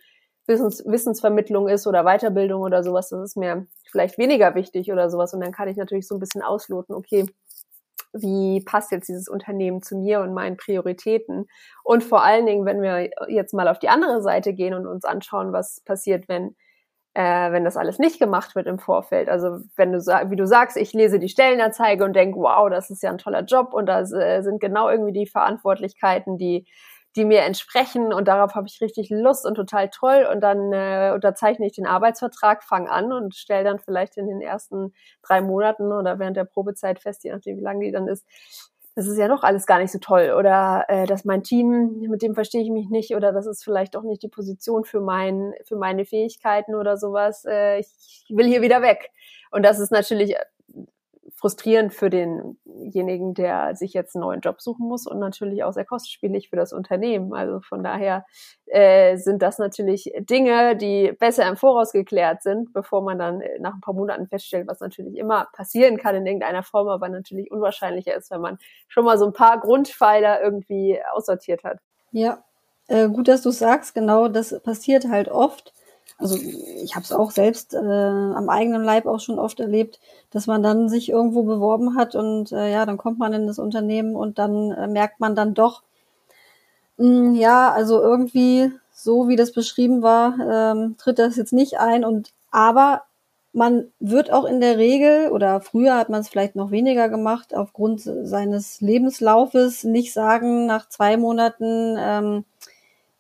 [0.48, 5.34] Wissens, Wissensvermittlung ist oder Weiterbildung oder sowas, das ist mir vielleicht weniger wichtig oder sowas.
[5.34, 7.26] Und dann kann ich natürlich so ein bisschen ausloten, okay,
[8.14, 11.48] wie passt jetzt dieses Unternehmen zu mir und meinen Prioritäten?
[11.84, 15.06] Und vor allen Dingen, wenn wir jetzt mal auf die andere Seite gehen und uns
[15.06, 16.56] anschauen, was passiert, wenn
[17.18, 19.28] äh, wenn das alles nicht gemacht wird im Vorfeld.
[19.28, 23.02] Also wenn du wie du sagst, ich lese die Stellenanzeige und denke, wow, das ist
[23.02, 26.68] ja ein toller Job und da äh, sind genau irgendwie die Verantwortlichkeiten, die
[27.18, 31.12] die mir entsprechen und darauf habe ich richtig Lust und total toll und dann äh,
[31.14, 35.92] unterzeichne ich den Arbeitsvertrag, fange an und stelle dann vielleicht in den ersten drei Monaten
[35.92, 38.26] oder während der Probezeit fest, je nachdem wie lange die dann ist,
[38.96, 42.22] das ist ja doch alles gar nicht so toll oder äh, dass mein Team, mit
[42.22, 45.54] dem verstehe ich mich nicht oder das ist vielleicht doch nicht die Position für mein,
[45.66, 47.46] für meine Fähigkeiten oder sowas.
[47.46, 49.12] Äh, ich will hier wieder weg.
[49.52, 50.36] Und das ist natürlich
[51.38, 55.86] frustrierend für denjenigen, der sich jetzt einen neuen Job suchen muss und natürlich auch sehr
[55.86, 57.32] kostspielig für das Unternehmen.
[57.36, 58.26] Also von daher
[58.66, 63.60] äh, sind das natürlich Dinge, die besser im Voraus geklärt sind, bevor man dann äh,
[63.60, 67.52] nach ein paar Monaten feststellt, was natürlich immer passieren kann in irgendeiner Form, aber natürlich
[67.52, 71.78] unwahrscheinlicher ist, wenn man schon mal so ein paar Grundpfeiler irgendwie aussortiert hat.
[72.12, 72.44] Ja,
[72.88, 73.94] äh, gut, dass du sagst.
[73.94, 75.72] Genau, das passiert halt oft
[76.18, 80.00] also ich habe es auch selbst äh, am eigenen Leib auch schon oft erlebt,
[80.32, 83.60] dass man dann sich irgendwo beworben hat und äh, ja, dann kommt man in das
[83.60, 85.84] Unternehmen und dann äh, merkt man dann doch,
[86.98, 91.80] mh, hm, ja, also irgendwie so wie das beschrieben war, ähm, tritt das jetzt nicht
[91.80, 93.04] ein und aber
[93.54, 97.56] man wird auch in der Regel oder früher hat man es vielleicht noch weniger gemacht,
[97.56, 102.46] aufgrund seines Lebenslaufes nicht sagen nach zwei Monaten, ähm,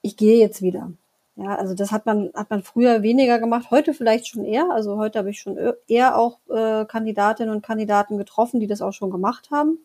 [0.01, 0.91] ich gehe jetzt wieder.
[1.37, 4.71] Ja, also das hat man, hat man früher weniger gemacht, heute vielleicht schon eher.
[4.71, 5.55] Also heute habe ich schon
[5.87, 9.77] eher auch äh, Kandidatinnen und Kandidaten getroffen, die das auch schon gemacht haben.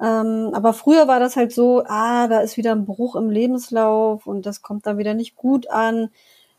[0.00, 4.26] Ähm, aber früher war das halt so, ah, da ist wieder ein Bruch im Lebenslauf
[4.28, 6.10] und das kommt dann wieder nicht gut an.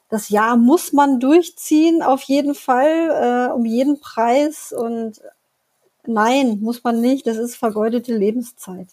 [0.09, 4.73] Das Jahr muss man durchziehen, auf jeden Fall, äh, um jeden Preis.
[4.73, 5.21] Und
[6.05, 7.27] nein, muss man nicht.
[7.27, 8.89] Das ist vergeudete Lebenszeit.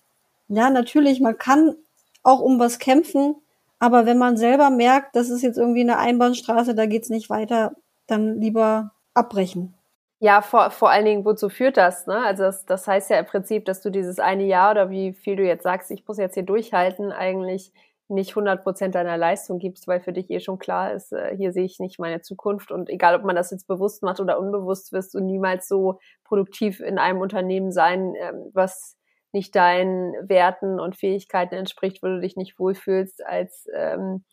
[0.48, 1.74] Ja, natürlich, man kann
[2.22, 3.34] auch um was kämpfen,
[3.78, 7.72] aber wenn man selber merkt, das ist jetzt irgendwie eine Einbahnstraße, da geht's nicht weiter,
[8.06, 9.74] dann lieber abbrechen.
[10.20, 12.08] Ja, vor, vor allen Dingen, wozu führt das?
[12.08, 12.16] Ne?
[12.16, 15.36] Also das, das heißt ja im Prinzip, dass du dieses eine Jahr oder wie viel
[15.36, 17.72] du jetzt sagst, ich muss jetzt hier durchhalten, eigentlich
[18.08, 21.52] nicht 100 Prozent deiner Leistung gibst, weil für dich eh schon klar ist, äh, hier
[21.52, 22.72] sehe ich nicht meine Zukunft.
[22.72, 26.80] Und egal, ob man das jetzt bewusst macht oder unbewusst, wirst du niemals so produktiv
[26.80, 28.96] in einem Unternehmen sein, ähm, was
[29.32, 34.24] nicht deinen Werten und Fähigkeiten entspricht, wo du dich nicht wohlfühlst, als, ähm,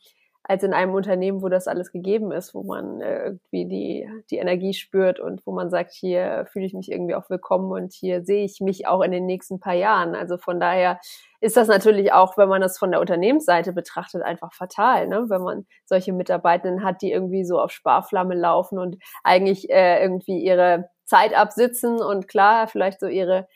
[0.48, 4.38] als in einem Unternehmen, wo das alles gegeben ist, wo man äh, irgendwie die, die
[4.38, 8.24] Energie spürt und wo man sagt, hier fühle ich mich irgendwie auch willkommen und hier
[8.24, 10.14] sehe ich mich auch in den nächsten paar Jahren.
[10.14, 11.00] Also von daher
[11.42, 15.26] ist das natürlich auch, wenn man das von der Unternehmensseite betrachtet, einfach fatal, ne?
[15.30, 20.44] wenn man solche Mitarbeitenden hat, die irgendwie so auf Sparflamme laufen und eigentlich äh, irgendwie
[20.44, 23.48] ihre Zeit absitzen und klar, vielleicht so ihre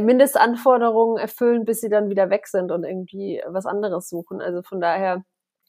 [0.00, 4.40] Mindestanforderungen erfüllen, bis sie dann wieder weg sind und irgendwie was anderes suchen.
[4.40, 5.24] Also von daher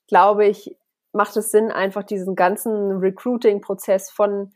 [0.08, 0.76] glaube ich,
[1.13, 4.52] macht es Sinn, einfach diesen ganzen Recruiting-Prozess von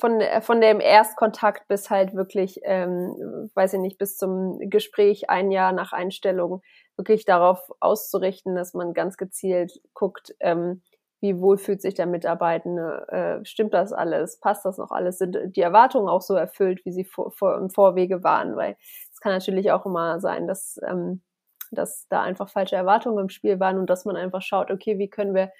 [0.00, 5.30] von, äh, von dem Erstkontakt bis halt wirklich, ähm, weiß ich nicht, bis zum Gespräch
[5.30, 6.62] ein Jahr nach Einstellung
[6.96, 10.82] wirklich darauf auszurichten, dass man ganz gezielt guckt, ähm,
[11.20, 15.36] wie wohl fühlt sich der Mitarbeitende, äh, stimmt das alles, passt das noch alles, sind
[15.54, 18.76] die Erwartungen auch so erfüllt, wie sie vor, vor, im Vorwege waren, weil
[19.12, 21.22] es kann natürlich auch immer sein, dass, ähm,
[21.70, 25.10] dass da einfach falsche Erwartungen im Spiel waren und dass man einfach schaut, okay, wie
[25.10, 25.52] können wir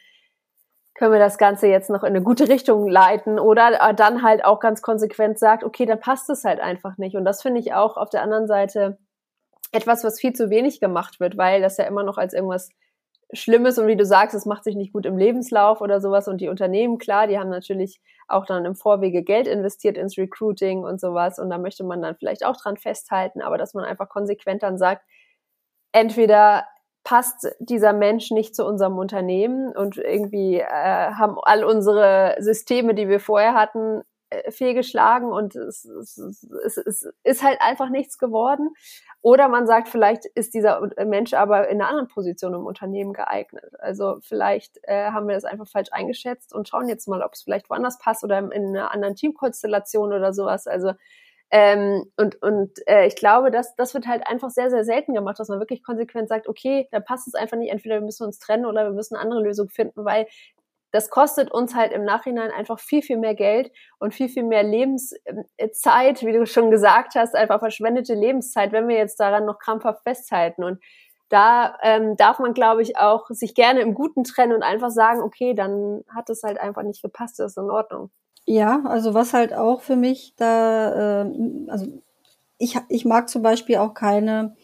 [0.95, 4.45] können wir das Ganze jetzt noch in eine gute Richtung leiten oder äh, dann halt
[4.45, 7.17] auch ganz konsequent sagt, okay, dann passt es halt einfach nicht.
[7.17, 8.99] Und das finde ich auch auf der anderen Seite
[9.73, 12.71] etwas, was viel zu wenig gemacht wird, weil das ja immer noch als irgendwas
[13.33, 16.29] Schlimmes und wie du sagst, es macht sich nicht gut im Lebenslauf oder sowas.
[16.29, 20.85] Und die Unternehmen, klar, die haben natürlich auch dann im Vorwege Geld investiert ins Recruiting
[20.85, 21.39] und sowas.
[21.39, 24.79] Und da möchte man dann vielleicht auch dran festhalten, aber dass man einfach konsequent dann
[24.79, 25.03] sagt,
[25.93, 26.65] entweder
[27.05, 33.09] passt dieser Mensch nicht zu unserem Unternehmen und irgendwie äh, haben all unsere Systeme, die
[33.09, 34.03] wir vorher hatten,
[34.51, 38.71] fehlgeschlagen und es, es, es, es ist halt einfach nichts geworden.
[39.23, 43.73] Oder man sagt, vielleicht ist dieser Mensch aber in einer anderen Position im Unternehmen geeignet.
[43.79, 47.43] Also vielleicht äh, haben wir das einfach falsch eingeschätzt und schauen jetzt mal, ob es
[47.43, 50.67] vielleicht woanders passt oder in einer anderen Teamkonstellation oder sowas.
[50.67, 50.93] Also
[51.53, 55.41] ähm, und und äh, ich glaube, dass das wird halt einfach sehr, sehr selten gemacht,
[55.41, 58.39] dass man wirklich konsequent sagt, okay, da passt es einfach nicht, entweder wir müssen uns
[58.39, 60.27] trennen oder wir müssen eine andere Lösung finden, weil
[60.93, 64.63] das kostet uns halt im Nachhinein einfach viel, viel mehr Geld und viel, viel mehr
[64.63, 70.03] Lebenszeit, wie du schon gesagt hast, einfach verschwendete Lebenszeit, wenn wir jetzt daran noch krampfhaft
[70.03, 70.65] festhalten.
[70.65, 70.81] Und
[71.29, 75.23] da ähm, darf man, glaube ich, auch sich gerne im Guten trennen und einfach sagen,
[75.23, 78.11] okay, dann hat es halt einfach nicht gepasst, das ist in Ordnung.
[78.47, 81.31] Ja, also was halt auch für mich da, äh,
[81.69, 81.87] also
[82.59, 84.57] ich, ich mag zum Beispiel auch keine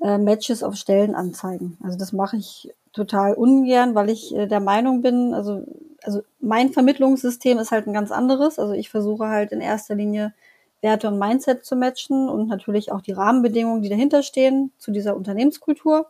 [0.00, 1.76] äh, Matches auf Stellenanzeigen.
[1.82, 5.64] Also das mache ich total ungern, weil ich äh, der Meinung bin, also,
[6.02, 8.58] also mein Vermittlungssystem ist halt ein ganz anderes.
[8.58, 10.34] Also ich versuche halt in erster Linie
[10.82, 15.16] Werte und Mindset zu matchen und natürlich auch die Rahmenbedingungen, die dahinter stehen zu dieser
[15.16, 16.08] Unternehmenskultur.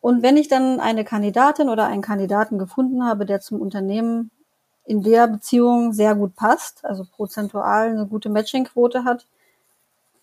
[0.00, 4.30] Und wenn ich dann eine Kandidatin oder einen Kandidaten gefunden habe, der zum Unternehmen
[4.84, 9.26] in der Beziehung sehr gut passt, also prozentual eine gute Matchingquote hat,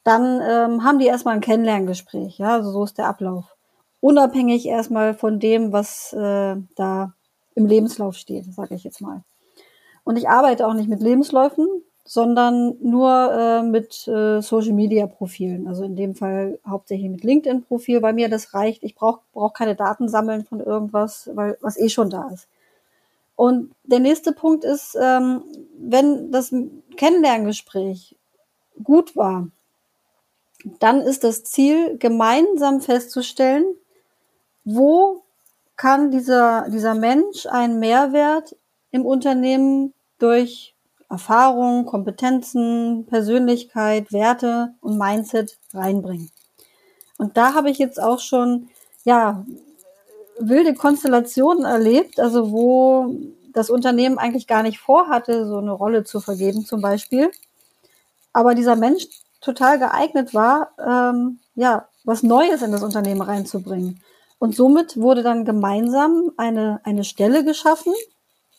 [0.03, 2.37] dann ähm, haben die erstmal ein Kennenlerngespräch.
[2.37, 3.56] Ja, also so ist der Ablauf.
[3.99, 7.13] Unabhängig erstmal von dem, was äh, da
[7.55, 9.23] im Lebenslauf steht, sage ich jetzt mal.
[10.03, 11.67] Und ich arbeite auch nicht mit Lebensläufen,
[12.05, 15.67] sondern nur äh, mit äh, Social Media Profilen.
[15.67, 18.83] Also in dem Fall hauptsächlich mit LinkedIn Profil, weil mir das reicht.
[18.83, 22.47] Ich brauche brauch keine Daten sammeln von irgendwas, weil was eh schon da ist.
[23.35, 25.43] Und der nächste Punkt ist, ähm,
[25.77, 26.53] wenn das
[26.95, 28.15] Kennenlerngespräch
[28.83, 29.49] gut war,
[30.79, 33.65] dann ist das Ziel, gemeinsam festzustellen,
[34.69, 35.23] wo
[35.77, 38.53] kann dieser, dieser Mensch einen Mehrwert
[38.91, 40.75] im Unternehmen durch
[41.09, 46.29] Erfahrung, Kompetenzen, Persönlichkeit, Werte und Mindset reinbringen.
[47.17, 48.67] Und da habe ich jetzt auch schon,
[49.05, 49.45] ja,
[50.37, 53.15] wilde Konstellationen erlebt, also wo
[53.53, 57.31] das Unternehmen eigentlich gar nicht vorhatte, so eine Rolle zu vergeben zum Beispiel.
[58.33, 59.07] Aber dieser Mensch
[59.39, 64.01] total geeignet war, ähm, ja, was Neues in das Unternehmen reinzubringen.
[64.39, 67.93] Und somit wurde dann gemeinsam eine, eine Stelle geschaffen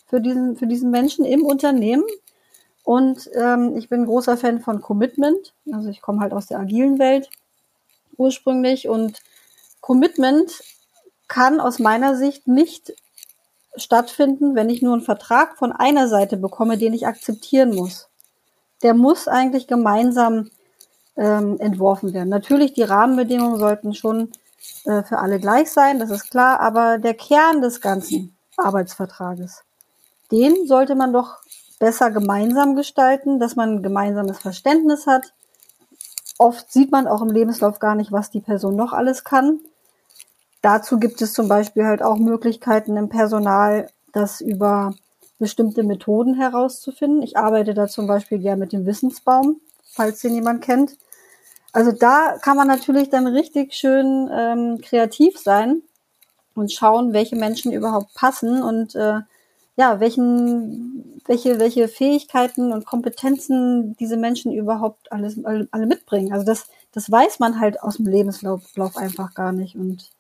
[0.07, 2.05] für diesen, für diesen Menschen im Unternehmen.
[2.83, 5.55] Und ähm, ich bin großer Fan von Commitment.
[5.73, 7.31] Also ich komme halt aus der agilen Welt
[8.17, 9.23] ursprünglich und
[9.81, 10.61] Commitment
[11.29, 12.95] kann aus meiner Sicht nicht
[13.77, 18.09] stattfinden, wenn ich nur einen Vertrag von einer Seite bekomme, den ich akzeptieren muss.
[18.83, 20.51] Der muss eigentlich gemeinsam
[21.17, 22.29] ähm, entworfen werden.
[22.29, 24.33] Natürlich, die Rahmenbedingungen sollten schon
[24.85, 29.63] äh, für alle gleich sein, das ist klar, aber der Kern des ganzen Arbeitsvertrages,
[30.31, 31.39] den sollte man doch
[31.79, 35.33] besser gemeinsam gestalten, dass man ein gemeinsames Verständnis hat.
[36.39, 39.61] Oft sieht man auch im Lebenslauf gar nicht, was die Person noch alles kann.
[40.61, 44.93] Dazu gibt es zum Beispiel halt auch Möglichkeiten im Personal, das über
[45.39, 47.23] bestimmte Methoden herauszufinden.
[47.23, 49.61] Ich arbeite da zum Beispiel gern mit dem Wissensbaum,
[49.93, 50.97] falls den jemand kennt.
[51.73, 55.83] Also da kann man natürlich dann richtig schön ähm, kreativ sein
[56.55, 59.21] und schauen, welche Menschen überhaupt passen und äh,
[59.77, 66.33] ja, welchen, welche, welche Fähigkeiten und Kompetenzen diese Menschen überhaupt alles, alle, alle mitbringen.
[66.33, 69.77] Also das, das weiß man halt aus dem Lebenslauf einfach gar nicht.
[69.77, 70.11] Und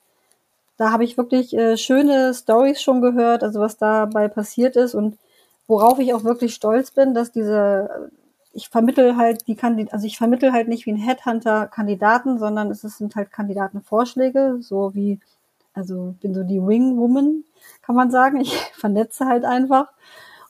[0.76, 5.18] da habe ich wirklich äh, schöne Stories schon gehört, also was dabei passiert ist und
[5.66, 8.11] worauf ich auch wirklich stolz bin, dass diese
[8.59, 12.73] ich vermittel halt die Kandidaten, also ich vermittel halt nicht wie ein Headhunter Kandidaten, sondern
[12.73, 15.21] es sind halt Kandidatenvorschläge, so wie,
[15.75, 17.44] also bin so die Wing Woman,
[17.83, 18.40] kann man sagen.
[18.40, 19.92] Ich vernetze halt einfach.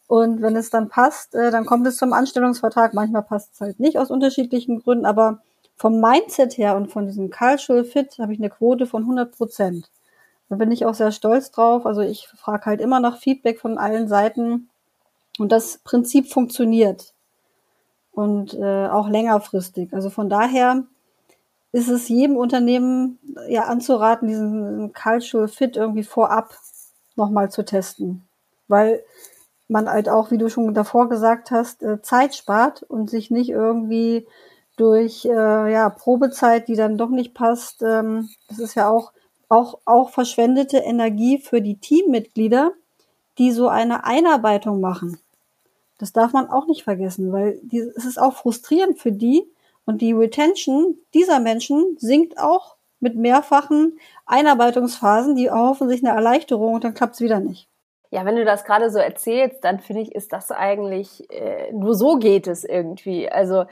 [0.07, 2.94] Und wenn es dann passt, äh, dann kommt es zum Anstellungsvertrag.
[2.94, 5.42] Manchmal passt es halt nicht aus unterschiedlichen Gründen, aber
[5.77, 9.90] vom Mindset her und von diesem Cultural Fit habe ich eine Quote von 100 Prozent.
[10.49, 11.85] Da bin ich auch sehr stolz drauf.
[11.85, 14.71] Also ich frage halt immer nach Feedback von allen Seiten.
[15.38, 17.12] Und das Prinzip funktioniert
[18.18, 19.94] und äh, auch längerfristig.
[19.94, 20.83] Also von daher
[21.70, 26.52] ist es jedem Unternehmen ja anzuraten, diesen Cultural Fit irgendwie vorab
[27.14, 28.26] nochmal zu testen,
[28.66, 29.04] weil
[29.68, 33.50] man halt auch, wie du schon davor gesagt hast, äh, Zeit spart und sich nicht
[33.50, 34.26] irgendwie
[34.76, 37.85] durch äh, ja Probezeit, die dann doch nicht passt.
[37.85, 39.12] Ähm, das ist ja auch
[39.48, 42.72] auch auch verschwendete Energie für die Teammitglieder,
[43.38, 45.20] die so eine Einarbeitung machen.
[45.98, 49.44] Das darf man auch nicht vergessen, weil die, es ist auch frustrierend für die
[49.84, 56.74] und die Retention dieser Menschen sinkt auch mit mehrfachen Einarbeitungsphasen, die erhoffen sich eine Erleichterung
[56.74, 57.67] und dann klappt es wieder nicht.
[58.11, 61.94] Ja, wenn du das gerade so erzählst, dann finde ich, ist das eigentlich, äh, nur
[61.94, 63.31] so geht es irgendwie.
[63.31, 63.66] Also,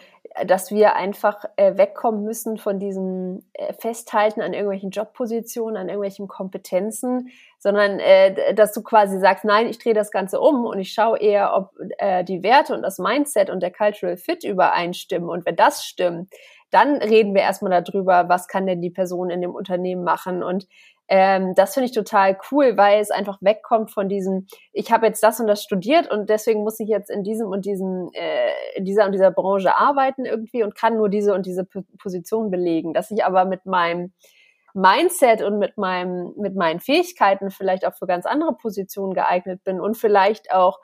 [0.45, 6.29] dass wir einfach äh, wegkommen müssen von diesem äh, Festhalten an irgendwelchen Jobpositionen, an irgendwelchen
[6.29, 10.93] Kompetenzen, sondern äh, dass du quasi sagst, nein, ich drehe das Ganze um und ich
[10.93, 15.31] schaue eher, ob äh, die Werte und das Mindset und der Cultural Fit übereinstimmen.
[15.31, 16.31] Und wenn das stimmt,
[16.71, 20.43] dann reden wir erstmal darüber, was kann denn die Person in dem Unternehmen machen.
[20.43, 20.67] Und
[21.09, 25.23] ähm, das finde ich total cool, weil es einfach wegkommt von diesem, ich habe jetzt
[25.23, 28.85] das und das studiert und deswegen muss ich jetzt in diesem und diesem, äh, in
[28.85, 32.93] dieser und dieser Branche arbeiten irgendwie und kann nur diese und diese P Position belegen.
[32.93, 34.13] Dass ich aber mit meinem
[34.75, 39.81] Mindset und mit meinem, mit meinen Fähigkeiten vielleicht auch für ganz andere Positionen geeignet bin
[39.81, 40.81] und vielleicht auch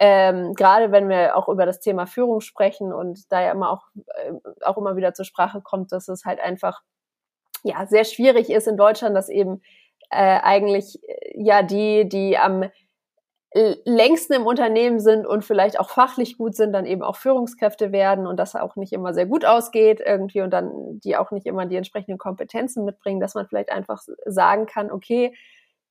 [0.00, 3.88] ähm, gerade wenn wir auch über das Thema Führung sprechen und da ja immer auch,
[3.96, 4.32] äh,
[4.64, 6.82] auch immer wieder zur Sprache kommt, dass es halt einfach
[7.62, 9.62] ja sehr schwierig ist in Deutschland, dass eben
[10.10, 12.64] äh, eigentlich äh, ja die, die am
[13.84, 18.26] längsten im Unternehmen sind und vielleicht auch fachlich gut sind, dann eben auch Führungskräfte werden
[18.26, 21.64] und das auch nicht immer sehr gut ausgeht irgendwie und dann die auch nicht immer
[21.64, 25.34] die entsprechenden Kompetenzen mitbringen, dass man vielleicht einfach sagen kann, okay,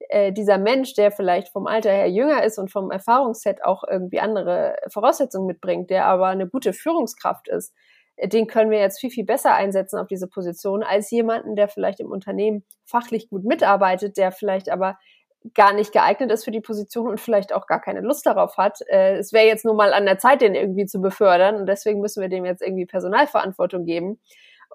[0.09, 4.19] äh, dieser Mensch, der vielleicht vom Alter her jünger ist und vom Erfahrungsset auch irgendwie
[4.19, 7.73] andere Voraussetzungen mitbringt, der aber eine gute Führungskraft ist,
[8.23, 11.99] den können wir jetzt viel, viel besser einsetzen auf diese Position als jemanden, der vielleicht
[11.99, 14.97] im Unternehmen fachlich gut mitarbeitet, der vielleicht aber
[15.53, 18.79] gar nicht geeignet ist für die Position und vielleicht auch gar keine Lust darauf hat.
[18.89, 22.01] Äh, es wäre jetzt nur mal an der Zeit, den irgendwie zu befördern und deswegen
[22.01, 24.19] müssen wir dem jetzt irgendwie Personalverantwortung geben.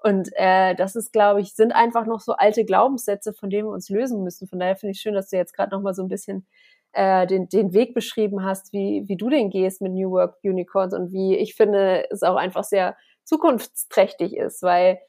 [0.01, 3.73] Und äh, das ist, glaube ich, sind einfach noch so alte Glaubenssätze, von denen wir
[3.73, 4.47] uns lösen müssen.
[4.47, 6.45] Von daher finde ich schön, dass du jetzt gerade noch mal so ein bisschen
[6.93, 10.93] äh, den, den Weg beschrieben hast, wie, wie du den gehst mit New Work Unicorns
[10.93, 14.99] und wie ich finde, es auch einfach sehr zukunftsträchtig ist, weil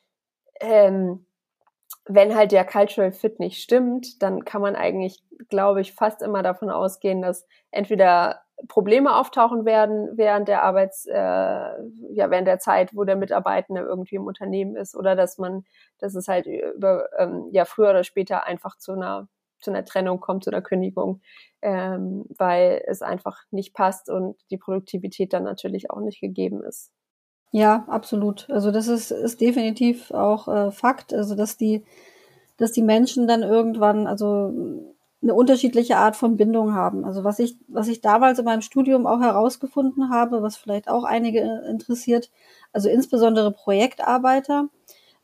[0.60, 1.26] ähm,
[2.06, 6.42] wenn halt der Cultural Fit nicht stimmt, dann kann man eigentlich, glaube ich, fast immer
[6.42, 12.90] davon ausgehen, dass entweder Probleme auftauchen werden während der Arbeits, äh, ja, während der Zeit,
[12.94, 15.64] wo der Mitarbeitende irgendwie im Unternehmen ist, oder dass man,
[15.98, 19.28] dass es halt über, ähm, ja, früher oder später einfach zu einer
[19.60, 21.22] zu einer Trennung kommt, zu einer Kündigung,
[21.62, 26.90] ähm, weil es einfach nicht passt und die Produktivität dann natürlich auch nicht gegeben ist.
[27.56, 28.50] Ja, absolut.
[28.50, 31.14] Also das ist, ist definitiv auch äh, Fakt.
[31.14, 31.84] Also dass die,
[32.56, 34.52] dass die Menschen dann irgendwann, also
[35.22, 37.04] eine unterschiedliche Art von Bindung haben.
[37.04, 41.04] Also was ich, was ich damals in meinem Studium auch herausgefunden habe, was vielleicht auch
[41.04, 41.40] einige
[41.70, 42.28] interessiert,
[42.72, 44.68] also insbesondere Projektarbeiter,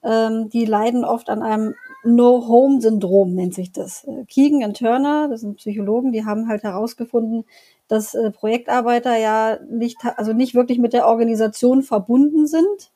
[0.04, 4.04] ähm, die leiden oft an einem No-Home-Syndrom, nennt sich das.
[4.04, 7.44] Äh, Keegan und Turner, das sind Psychologen, die haben halt herausgefunden,
[7.88, 12.90] dass äh, Projektarbeiter ja nicht, also nicht wirklich mit der Organisation verbunden sind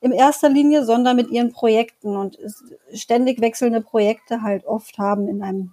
[0.00, 2.38] in erster Linie, sondern mit ihren Projekten und
[2.92, 5.72] ständig wechselnde Projekte halt oft haben in einem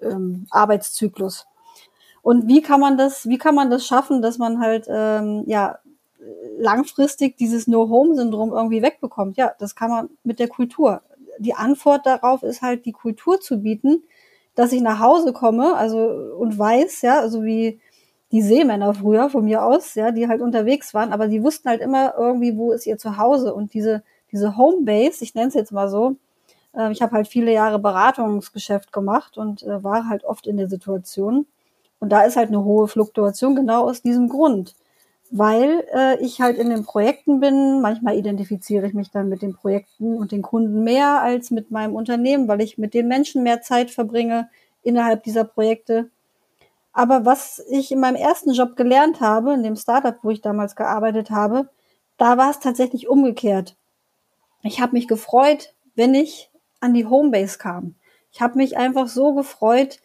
[0.00, 1.46] ähm, Arbeitszyklus.
[2.22, 5.78] Und wie kann man das, wie kann man das schaffen, dass man halt ähm, ja
[6.58, 9.36] langfristig dieses No-Home-Syndrom irgendwie wegbekommt?
[9.36, 11.00] Ja, das kann man mit der Kultur.
[11.38, 14.02] Die Antwort darauf ist halt, die Kultur zu bieten,
[14.54, 15.98] dass ich nach Hause komme, also
[16.38, 17.80] und weiß, ja, also wie
[18.32, 21.80] die Seemänner früher von mir aus, ja, die halt unterwegs waren, aber die wussten halt
[21.80, 25.88] immer irgendwie, wo ist ihr Zuhause und diese diese Homebase, ich nenne es jetzt mal
[25.88, 26.16] so,
[26.74, 30.68] äh, ich habe halt viele Jahre Beratungsgeschäft gemacht und äh, war halt oft in der
[30.68, 31.46] Situation.
[32.00, 34.74] Und da ist halt eine hohe Fluktuation genau aus diesem Grund.
[35.30, 39.54] Weil äh, ich halt in den Projekten bin, manchmal identifiziere ich mich dann mit den
[39.54, 43.60] Projekten und den Kunden mehr als mit meinem Unternehmen, weil ich mit den Menschen mehr
[43.60, 44.48] Zeit verbringe
[44.82, 46.10] innerhalb dieser Projekte.
[46.92, 50.76] Aber was ich in meinem ersten Job gelernt habe, in dem Startup, wo ich damals
[50.76, 51.68] gearbeitet habe,
[52.16, 53.76] da war es tatsächlich umgekehrt.
[54.62, 56.50] Ich habe mich gefreut, wenn ich
[56.80, 57.94] an die Homebase kam.
[58.32, 60.00] Ich habe mich einfach so gefreut,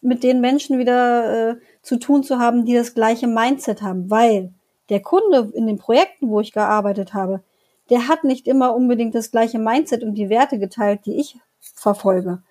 [0.00, 4.52] mit den Menschen wieder äh, zu tun zu haben, die das gleiche Mindset haben, weil
[4.88, 7.42] der Kunde in den Projekten, wo ich gearbeitet habe,
[7.90, 12.42] der hat nicht immer unbedingt das gleiche Mindset und die Werte geteilt, die ich verfolge.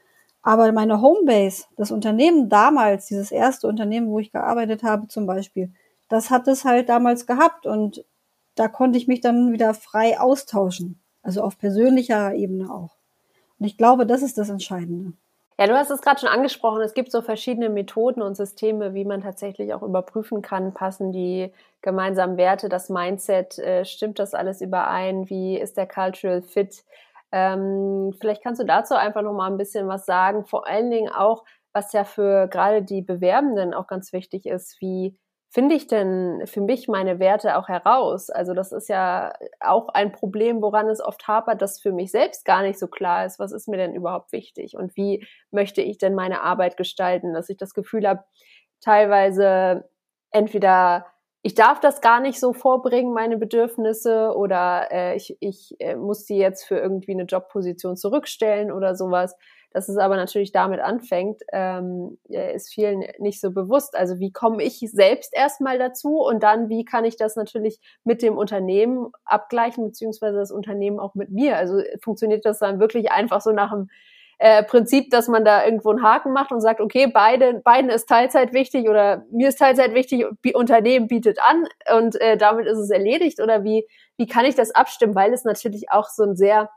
[0.41, 5.71] Aber meine Homebase, das Unternehmen damals, dieses erste Unternehmen, wo ich gearbeitet habe zum Beispiel,
[6.09, 8.05] das hat es halt damals gehabt und
[8.55, 10.99] da konnte ich mich dann wieder frei austauschen.
[11.21, 12.95] Also auf persönlicher Ebene auch.
[13.59, 15.13] Und ich glaube, das ist das Entscheidende.
[15.59, 16.81] Ja, du hast es gerade schon angesprochen.
[16.81, 21.51] Es gibt so verschiedene Methoden und Systeme, wie man tatsächlich auch überprüfen kann, passen die
[21.81, 25.29] gemeinsamen Werte, das Mindset, äh, stimmt das alles überein?
[25.29, 26.83] Wie ist der Cultural Fit?
[27.31, 30.45] Ähm, vielleicht kannst du dazu einfach noch mal ein bisschen was sagen.
[30.45, 31.43] Vor allen Dingen auch,
[31.73, 35.17] was ja für gerade die Bewerbenden auch ganz wichtig ist, wie
[35.49, 38.29] finde ich denn für mich meine Werte auch heraus?
[38.29, 42.45] Also das ist ja auch ein Problem, woran es oft hapert, dass für mich selbst
[42.45, 45.97] gar nicht so klar ist, was ist mir denn überhaupt wichtig und wie möchte ich
[45.97, 48.23] denn meine Arbeit gestalten, dass ich das Gefühl habe,
[48.81, 49.89] teilweise
[50.31, 51.05] entweder
[51.43, 56.25] ich darf das gar nicht so vorbringen, meine Bedürfnisse, oder äh, ich, ich äh, muss
[56.25, 59.33] die jetzt für irgendwie eine Jobposition zurückstellen oder sowas.
[59.77, 63.95] Dass es aber natürlich damit anfängt, ähm, ist vielen nicht so bewusst.
[63.95, 68.23] Also wie komme ich selbst erstmal dazu und dann wie kann ich das natürlich mit
[68.23, 71.57] dem Unternehmen abgleichen, beziehungsweise das Unternehmen auch mit mir.
[71.57, 73.91] Also funktioniert das dann wirklich einfach so nach dem
[74.39, 78.09] äh, Prinzip, dass man da irgendwo einen Haken macht und sagt, okay, beide, beiden ist
[78.09, 80.25] Teilzeit wichtig oder mir ist Teilzeit wichtig,
[80.55, 81.67] Unternehmen bietet an
[81.99, 83.85] und äh, damit ist es erledigt oder wie,
[84.17, 86.71] wie kann ich das abstimmen, weil es natürlich auch so ein sehr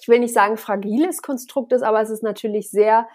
[0.00, 3.08] ich will nicht sagen fragiles Konstrukt ist, aber es ist natürlich sehr,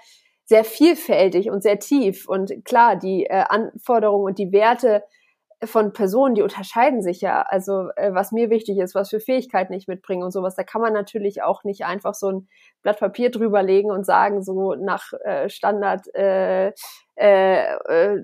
[0.45, 2.27] sehr vielfältig und sehr tief.
[2.27, 5.03] Und klar, die äh, Anforderungen und die Werte
[5.65, 7.41] von Personen, die unterscheiden sich ja.
[7.41, 10.81] Also äh, was mir wichtig ist, was für Fähigkeiten ich mitbringe und sowas, da kann
[10.81, 12.47] man natürlich auch nicht einfach so ein
[12.81, 16.73] Blatt Papier drüberlegen und sagen, so nach äh, Standard äh,
[17.15, 18.21] äh, äh,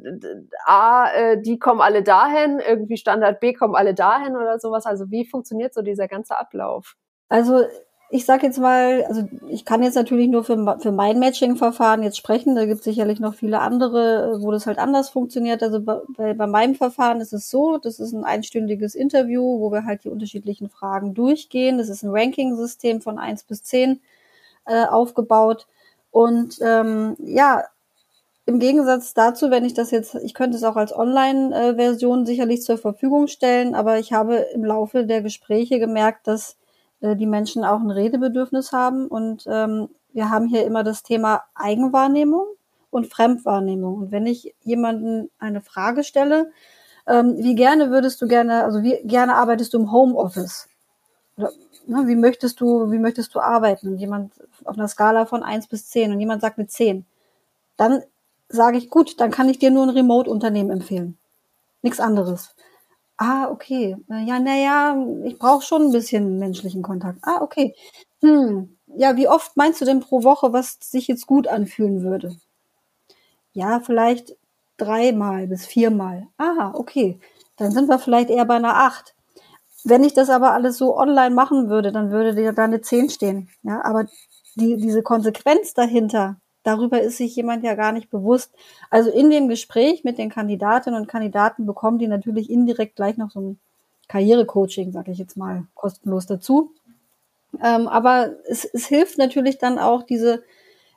[0.65, 4.85] A, äh, die kommen alle dahin, irgendwie Standard B kommen alle dahin oder sowas.
[4.85, 6.95] Also wie funktioniert so dieser ganze Ablauf?
[7.29, 7.63] Also
[8.11, 12.17] ich sage jetzt mal, also ich kann jetzt natürlich nur für, für mein Matching-Verfahren jetzt
[12.17, 12.55] sprechen.
[12.55, 15.61] Da gibt es sicherlich noch viele andere, wo das halt anders funktioniert.
[15.61, 19.85] Also bei, bei meinem Verfahren ist es so, das ist ein einstündiges Interview, wo wir
[19.85, 21.77] halt die unterschiedlichen Fragen durchgehen.
[21.77, 24.01] Das ist ein Ranking-System von eins bis zehn
[24.65, 25.67] äh, aufgebaut.
[26.09, 27.65] Und ähm, ja,
[28.47, 32.79] im Gegensatz dazu, wenn ich das jetzt, ich könnte es auch als Online-Version sicherlich zur
[32.79, 36.55] Verfügung stellen, aber ich habe im Laufe der Gespräche gemerkt, dass
[37.01, 39.07] äh, die Menschen auch ein Redebedürfnis haben.
[39.07, 42.45] Und ähm, wir haben hier immer das Thema Eigenwahrnehmung
[42.89, 43.95] und Fremdwahrnehmung.
[43.95, 46.51] Und wenn ich jemanden eine Frage stelle,
[47.07, 50.67] ähm, wie gerne würdest du gerne, also wie gerne arbeitest du im Homeoffice?
[51.37, 51.51] Oder
[51.87, 53.87] ne, wie möchtest du, wie möchtest du arbeiten?
[53.87, 54.33] Und jemand
[54.65, 57.05] auf einer Skala von eins bis zehn und jemand sagt mit zehn,
[57.77, 58.03] dann
[58.49, 61.17] sage ich, gut, dann kann ich dir nur ein Remote-Unternehmen empfehlen.
[61.81, 62.55] Nichts anderes.
[63.21, 63.97] Ah, okay.
[64.07, 64.95] Ja, naja,
[65.25, 67.19] ich brauche schon ein bisschen menschlichen Kontakt.
[67.23, 67.75] Ah, okay.
[68.21, 68.77] Hm.
[68.95, 72.37] ja, wie oft meinst du denn pro Woche, was sich jetzt gut anfühlen würde?
[73.53, 74.37] Ja, vielleicht
[74.77, 76.27] dreimal bis viermal.
[76.37, 77.19] Aha, okay.
[77.57, 79.15] Dann sind wir vielleicht eher bei einer acht.
[79.83, 83.49] Wenn ich das aber alles so online machen würde, dann würde da eine zehn stehen.
[83.63, 84.05] Ja, aber
[84.55, 88.53] die, diese Konsequenz dahinter, darüber ist sich jemand ja gar nicht bewusst.
[88.89, 93.31] Also in dem Gespräch mit den Kandidatinnen und Kandidaten bekommen die natürlich indirekt gleich noch
[93.31, 93.59] so ein
[94.07, 96.71] Karrierecoaching, sage ich jetzt mal, kostenlos dazu.
[97.63, 100.43] Ähm, aber es, es hilft natürlich dann auch, diese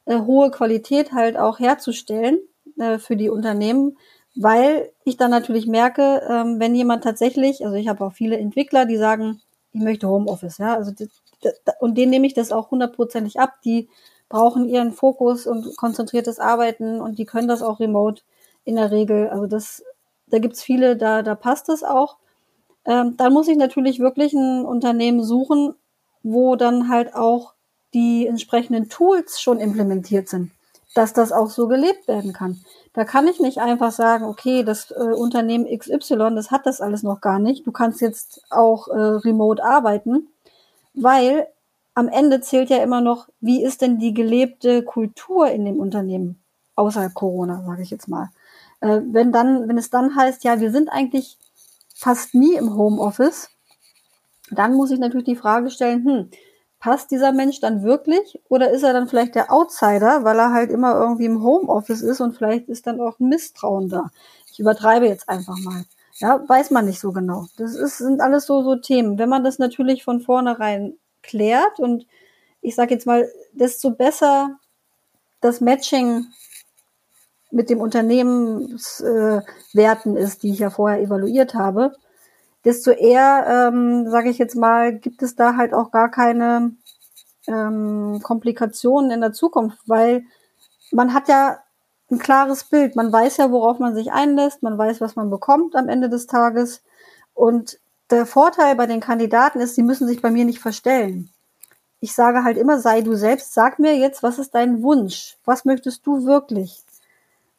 [0.04, 2.40] äh, hohe Qualität halt auch herzustellen
[2.78, 3.96] äh, für die Unternehmen,
[4.34, 8.86] weil ich dann natürlich merke, ähm, wenn jemand tatsächlich, also ich habe auch viele Entwickler,
[8.86, 9.40] die sagen,
[9.72, 11.08] ich möchte Homeoffice, ja, also die,
[11.44, 11.50] die,
[11.80, 13.88] und denen nehme ich das auch hundertprozentig ab, die
[14.32, 18.22] brauchen ihren Fokus und konzentriertes Arbeiten und die können das auch remote
[18.64, 19.28] in der Regel.
[19.28, 19.84] Also das,
[20.26, 22.16] da gibt's viele, da, da passt es auch.
[22.86, 25.74] Ähm, dann muss ich natürlich wirklich ein Unternehmen suchen,
[26.22, 27.52] wo dann halt auch
[27.92, 30.50] die entsprechenden Tools schon implementiert sind,
[30.94, 32.64] dass das auch so gelebt werden kann.
[32.94, 37.02] Da kann ich nicht einfach sagen, okay, das äh, Unternehmen XY, das hat das alles
[37.02, 37.66] noch gar nicht.
[37.66, 40.28] Du kannst jetzt auch äh, remote arbeiten,
[40.94, 41.48] weil
[41.94, 46.42] am Ende zählt ja immer noch, wie ist denn die gelebte Kultur in dem Unternehmen
[46.74, 48.30] außerhalb Corona, sage ich jetzt mal.
[48.80, 51.38] Äh, wenn dann, wenn es dann heißt, ja, wir sind eigentlich
[51.94, 53.50] fast nie im Homeoffice,
[54.50, 56.30] dann muss ich natürlich die Frage stellen, hm,
[56.80, 60.70] passt dieser Mensch dann wirklich oder ist er dann vielleicht der Outsider, weil er halt
[60.70, 64.10] immer irgendwie im Homeoffice ist und vielleicht ist dann auch ein Misstrauen da.
[64.50, 65.84] Ich übertreibe jetzt einfach mal.
[66.16, 67.46] Ja, weiß man nicht so genau.
[67.56, 69.16] Das ist, sind alles so, so Themen.
[69.18, 72.06] Wenn man das natürlich von vornherein klärt und
[72.60, 74.58] ich sage jetzt mal, desto besser
[75.40, 76.26] das Matching
[77.50, 81.92] mit dem Unternehmenswerten äh, ist, die ich ja vorher evaluiert habe,
[82.64, 86.72] desto eher, ähm, sage ich jetzt mal, gibt es da halt auch gar keine
[87.46, 90.24] ähm, Komplikationen in der Zukunft, weil
[90.92, 91.58] man hat ja
[92.10, 92.96] ein klares Bild.
[92.96, 96.26] Man weiß ja, worauf man sich einlässt, man weiß, was man bekommt am Ende des
[96.26, 96.82] Tages.
[97.34, 97.78] Und
[98.12, 101.30] der Vorteil bei den Kandidaten ist, sie müssen sich bei mir nicht verstellen.
[102.00, 105.36] Ich sage halt immer, sei du selbst, sag mir jetzt, was ist dein Wunsch?
[105.44, 106.82] Was möchtest du wirklich?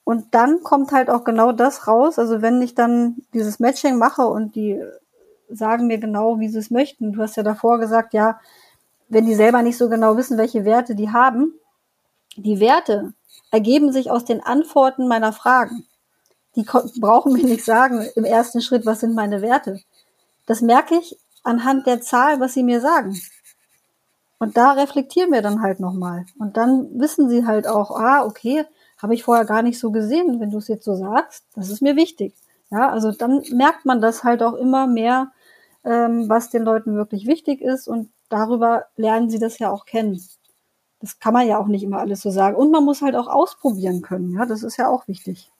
[0.03, 2.19] Und dann kommt halt auch genau das raus.
[2.19, 4.81] Also wenn ich dann dieses Matching mache und die
[5.49, 7.13] sagen mir genau, wie sie es möchten.
[7.13, 8.39] Du hast ja davor gesagt, ja,
[9.09, 11.53] wenn die selber nicht so genau wissen, welche Werte die haben,
[12.35, 13.13] die Werte
[13.51, 15.85] ergeben sich aus den Antworten meiner Fragen.
[16.55, 19.79] Die brauchen mir nicht sagen im ersten Schritt, was sind meine Werte.
[20.45, 23.19] Das merke ich anhand der Zahl, was sie mir sagen.
[24.39, 26.25] Und da reflektieren wir dann halt nochmal.
[26.37, 28.65] Und dann wissen sie halt auch, ah, okay,
[29.01, 31.81] habe ich vorher gar nicht so gesehen, wenn du es jetzt so sagst, das ist
[31.81, 32.33] mir wichtig.
[32.69, 35.31] Ja, also dann merkt man das halt auch immer mehr,
[35.85, 40.21] ähm, was den Leuten wirklich wichtig ist und darüber lernen sie das ja auch kennen.
[40.99, 42.57] Das kann man ja auch nicht immer alles so sagen.
[42.57, 44.33] Und man muss halt auch ausprobieren können.
[44.33, 45.52] Ja, das ist ja auch wichtig.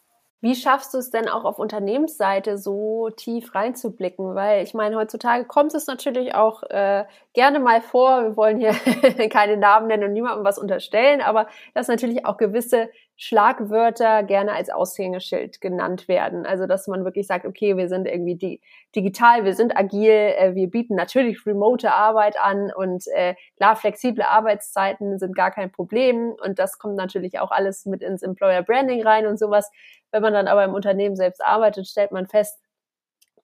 [0.43, 4.35] Wie schaffst du es denn auch auf Unternehmensseite so tief reinzublicken?
[4.35, 8.73] Weil ich meine, heutzutage kommt es natürlich auch äh, gerne mal vor, wir wollen hier
[9.29, 14.69] keine Namen nennen und niemandem was unterstellen, aber dass natürlich auch gewisse Schlagwörter gerne als
[14.69, 16.45] Aushängeschild genannt werden.
[16.45, 18.61] Also dass man wirklich sagt, okay, wir sind irgendwie di
[18.95, 24.23] digital, wir sind agil, äh, wir bieten natürlich remote Arbeit an und äh, klar, flexible
[24.23, 29.03] Arbeitszeiten sind gar kein Problem und das kommt natürlich auch alles mit ins Employer Branding
[29.03, 29.71] rein und sowas.
[30.11, 32.59] Wenn man dann aber im Unternehmen selbst arbeitet, stellt man fest,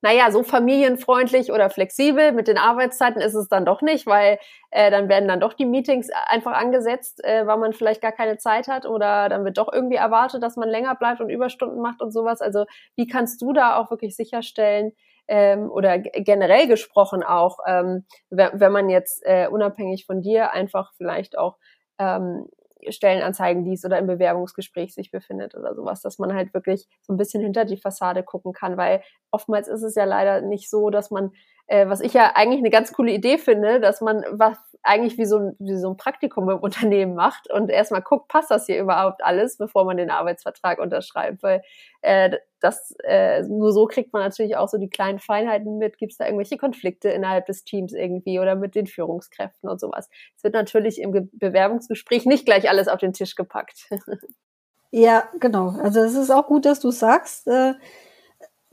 [0.01, 4.39] naja, so familienfreundlich oder flexibel mit den Arbeitszeiten ist es dann doch nicht, weil
[4.71, 8.37] äh, dann werden dann doch die Meetings einfach angesetzt, äh, weil man vielleicht gar keine
[8.37, 12.01] Zeit hat oder dann wird doch irgendwie erwartet, dass man länger bleibt und Überstunden macht
[12.01, 12.41] und sowas.
[12.41, 14.93] Also wie kannst du da auch wirklich sicherstellen,
[15.29, 21.37] ähm, oder generell gesprochen auch, ähm, wenn man jetzt äh, unabhängig von dir einfach vielleicht
[21.37, 21.57] auch
[21.99, 22.47] ähm,
[22.89, 27.17] Stellenanzeigen liest oder im Bewerbungsgespräch sich befindet oder sowas, dass man halt wirklich so ein
[27.17, 29.01] bisschen hinter die Fassade gucken kann, weil
[29.31, 31.31] oftmals ist es ja leider nicht so, dass man,
[31.69, 35.25] äh, was ich ja eigentlich eine ganz coole Idee finde, dass man was eigentlich wie
[35.25, 38.79] so, ein, wie so ein Praktikum im Unternehmen macht und erstmal guckt, passt das hier
[38.79, 41.61] überhaupt alles, bevor man den Arbeitsvertrag unterschreibt, weil
[42.01, 45.99] äh, das äh, nur so kriegt man natürlich auch so die kleinen Feinheiten mit.
[45.99, 50.09] Gibt es da irgendwelche Konflikte innerhalb des Teams irgendwie oder mit den Führungskräften und sowas?
[50.37, 53.89] Es wird natürlich im Ge Bewerbungsgespräch nicht gleich alles auf den Tisch gepackt.
[54.91, 55.75] ja, genau.
[55.83, 57.47] Also es ist auch gut, dass du sagst.
[57.47, 57.75] Äh,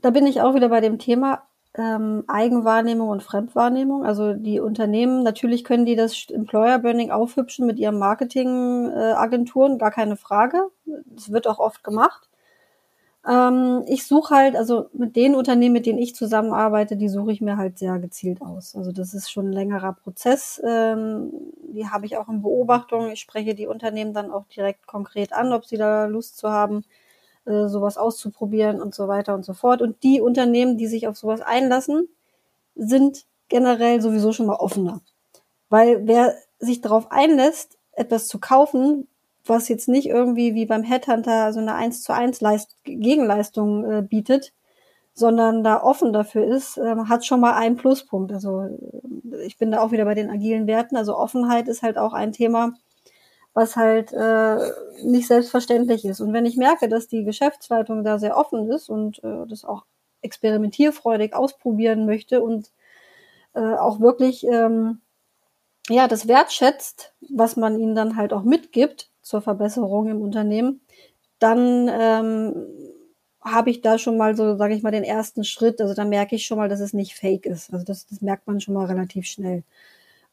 [0.01, 1.46] da bin ich auch wieder bei dem Thema
[1.77, 4.05] ähm, Eigenwahrnehmung und Fremdwahrnehmung.
[4.05, 9.91] Also die Unternehmen, natürlich können die das Employer Branding aufhübschen mit ihren Marketingagenturen, äh, gar
[9.91, 10.69] keine Frage.
[11.05, 12.29] Das wird auch oft gemacht.
[13.27, 17.41] Ähm, ich suche halt, also mit den Unternehmen, mit denen ich zusammenarbeite, die suche ich
[17.41, 18.75] mir halt sehr gezielt aus.
[18.75, 21.31] Also das ist schon ein längerer Prozess, ähm,
[21.69, 23.09] die habe ich auch in Beobachtung.
[23.11, 26.83] Ich spreche die Unternehmen dann auch direkt konkret an, ob sie da Lust zu haben,
[27.47, 29.81] äh, sowas auszuprobieren und so weiter und so fort.
[29.81, 32.07] Und die Unternehmen, die sich auf sowas einlassen,
[32.75, 35.01] sind generell sowieso schon mal offener.
[35.69, 39.07] Weil wer sich darauf einlässt, etwas zu kaufen,
[39.45, 44.01] was jetzt nicht irgendwie wie beim Headhunter so eine 1 zu 1 Leist Gegenleistung äh,
[44.01, 44.53] bietet,
[45.13, 48.31] sondern da offen dafür ist, äh, hat schon mal einen Pluspunkt.
[48.31, 50.95] Also äh, ich bin da auch wieder bei den agilen Werten.
[50.95, 52.73] Also Offenheit ist halt auch ein Thema,
[53.57, 54.71] was halt äh,
[55.03, 56.21] nicht selbstverständlich ist.
[56.21, 59.83] Und wenn ich merke, dass die Geschäftsleitung da sehr offen ist und äh, das auch
[60.21, 62.71] experimentierfreudig ausprobieren möchte und
[63.55, 65.01] äh, auch wirklich ähm,
[65.89, 70.81] ja das wertschätzt, was man ihnen dann halt auch mitgibt zur Verbesserung im Unternehmen,
[71.39, 72.67] dann ähm,
[73.41, 75.81] habe ich da schon mal so, sage ich mal, den ersten Schritt.
[75.81, 77.73] Also da merke ich schon mal, dass es nicht fake ist.
[77.73, 79.63] Also das, das merkt man schon mal relativ schnell.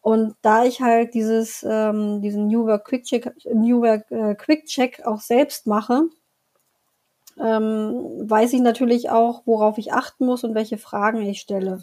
[0.04, 4.66] Und da ich halt dieses, ähm, diesen New Work Quick Check, New Work äh, Quick
[4.66, 6.02] Check auch selbst mache,
[7.40, 11.82] ähm, weiß ich natürlich auch, worauf ich achten muss und welche Fragen ich stelle.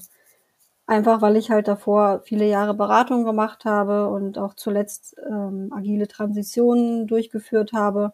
[0.86, 6.08] Einfach weil ich halt davor viele Jahre Beratung gemacht habe und auch zuletzt ähm, agile
[6.08, 8.14] Transitionen durchgeführt habe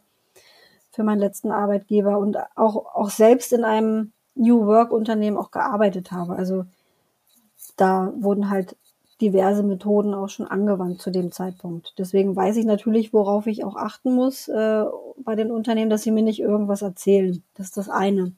[0.92, 6.14] für meinen letzten Arbeitgeber und auch, auch selbst in einem New Work Unternehmen auch gearbeitet
[6.14, 6.38] habe.
[6.38, 6.66] Also
[7.76, 8.78] da wurden halt
[9.22, 11.94] diverse Methoden auch schon angewandt zu dem Zeitpunkt.
[11.98, 14.84] Deswegen weiß ich natürlich, worauf ich auch achten muss äh,
[15.18, 17.44] bei den Unternehmen, dass sie mir nicht irgendwas erzählen.
[17.56, 18.34] Das ist das eine.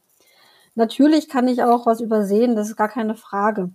[0.75, 3.71] Natürlich kann ich auch was übersehen, das ist gar keine Frage.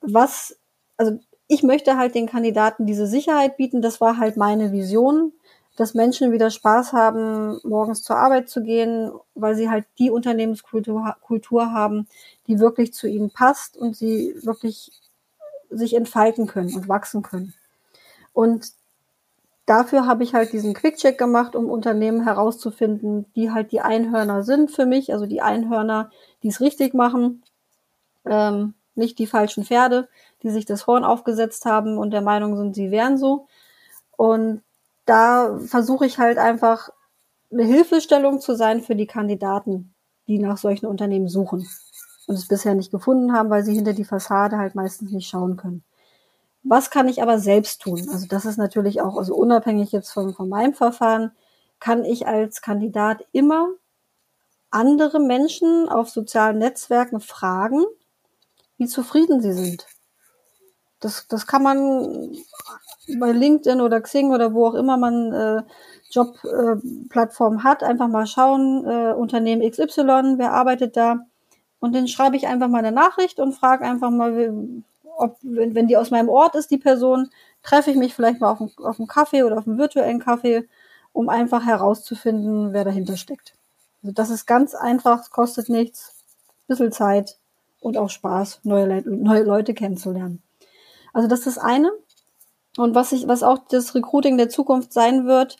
[0.00, 0.58] Was,
[0.96, 5.32] also ich möchte halt den Kandidaten diese Sicherheit bieten, das war halt meine Vision
[5.76, 11.16] dass Menschen wieder Spaß haben, morgens zur Arbeit zu gehen, weil sie halt die Unternehmenskultur
[11.20, 12.06] Kultur haben,
[12.46, 14.92] die wirklich zu ihnen passt und sie wirklich
[15.76, 17.54] sich entfalten können und wachsen können.
[18.32, 18.72] Und
[19.66, 24.70] dafür habe ich halt diesen Quickcheck gemacht, um Unternehmen herauszufinden, die halt die Einhörner sind
[24.70, 26.10] für mich, also die Einhörner,
[26.42, 27.42] die es richtig machen,
[28.26, 30.08] ähm, nicht die falschen Pferde,
[30.42, 33.46] die sich das Horn aufgesetzt haben und der Meinung sind, sie wären so.
[34.16, 34.62] Und
[35.06, 36.90] da versuche ich halt einfach
[37.52, 39.94] eine Hilfestellung zu sein für die Kandidaten,
[40.26, 41.66] die nach solchen Unternehmen suchen
[42.26, 45.56] und es bisher nicht gefunden haben, weil sie hinter die Fassade halt meistens nicht schauen
[45.56, 45.84] können.
[46.62, 48.08] Was kann ich aber selbst tun?
[48.10, 51.32] Also das ist natürlich auch, also unabhängig jetzt von, von meinem Verfahren,
[51.78, 53.68] kann ich als Kandidat immer
[54.70, 57.84] andere Menschen auf sozialen Netzwerken fragen,
[58.78, 59.86] wie zufrieden sie sind.
[61.00, 62.34] Das, das kann man
[63.18, 65.62] bei LinkedIn oder Xing oder wo auch immer man äh,
[66.10, 71.26] Jobplattform äh, hat, einfach mal schauen, äh, Unternehmen XY, wer arbeitet da?
[71.84, 74.56] Und dann schreibe ich einfach mal eine Nachricht und frage einfach mal,
[75.18, 77.28] ob, wenn, wenn die aus meinem Ort ist, die Person,
[77.62, 80.66] treffe ich mich vielleicht mal auf, auf einem Kaffee oder auf einem virtuellen Kaffee,
[81.12, 83.52] um einfach herauszufinden, wer dahinter steckt.
[84.02, 86.14] Also das ist ganz einfach, kostet nichts,
[86.68, 87.36] bisschen Zeit
[87.82, 90.42] und auch Spaß, neue, Le neue Leute kennenzulernen.
[91.12, 91.92] Also das ist das eine.
[92.78, 95.58] Und was ich, was auch das Recruiting der Zukunft sein wird,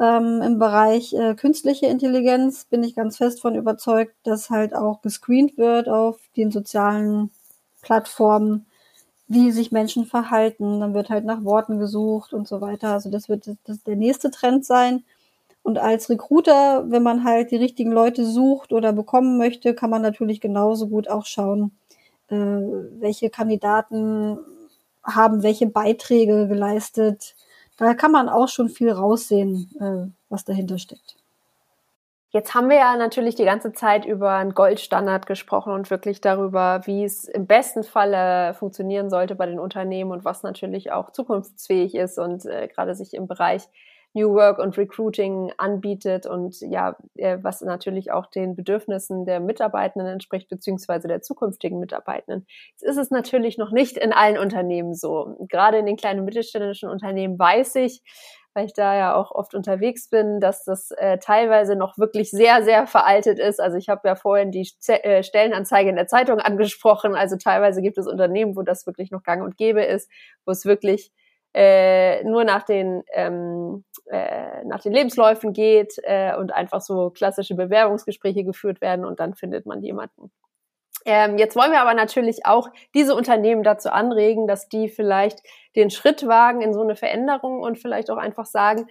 [0.00, 5.02] ähm, im Bereich äh, künstliche Intelligenz, bin ich ganz fest von überzeugt, dass halt auch
[5.02, 7.30] gescreent wird auf den sozialen
[7.82, 8.66] Plattformen,
[9.28, 10.80] wie sich Menschen verhalten.
[10.80, 12.92] Dann wird halt nach Worten gesucht und so weiter.
[12.92, 15.04] Also das wird das der nächste Trend sein.
[15.62, 20.02] Und als Recruiter, wenn man halt die richtigen Leute sucht oder bekommen möchte, kann man
[20.02, 21.72] natürlich genauso gut auch schauen,
[22.28, 24.38] äh, welche Kandidaten
[25.04, 27.36] haben welche Beiträge geleistet.
[27.76, 31.16] Da kann man auch schon viel raussehen, äh, was dahinter steckt.
[32.30, 36.82] Jetzt haben wir ja natürlich die ganze Zeit über einen Goldstandard gesprochen und wirklich darüber,
[36.84, 41.94] wie es im besten Falle funktionieren sollte bei den Unternehmen und was natürlich auch zukunftsfähig
[41.94, 43.62] ist und äh, gerade sich im Bereich
[44.16, 50.10] New Work und Recruiting anbietet und ja, äh, was natürlich auch den Bedürfnissen der Mitarbeitenden
[50.10, 52.46] entspricht, beziehungsweise der zukünftigen Mitarbeitenden.
[52.72, 55.36] Jetzt ist es natürlich noch nicht in allen Unternehmen so.
[55.50, 58.02] Gerade in den kleinen mittelständischen Unternehmen weiß ich,
[58.54, 62.64] weil ich da ja auch oft unterwegs bin, dass das äh, teilweise noch wirklich sehr,
[62.64, 63.60] sehr veraltet ist.
[63.60, 67.14] Also ich habe ja vorhin die Z äh, Stellenanzeige in der Zeitung angesprochen.
[67.14, 70.10] Also teilweise gibt es Unternehmen, wo das wirklich noch gang und gäbe ist,
[70.46, 71.12] wo es wirklich
[71.56, 77.54] äh, nur nach den ähm, äh, nach den Lebensläufen geht äh, und einfach so klassische
[77.54, 80.30] Bewerbungsgespräche geführt werden und dann findet man jemanden.
[81.06, 85.38] Ähm, jetzt wollen wir aber natürlich auch diese Unternehmen dazu anregen, dass die vielleicht
[85.76, 88.88] den Schritt wagen in so eine Veränderung und vielleicht auch einfach sagen,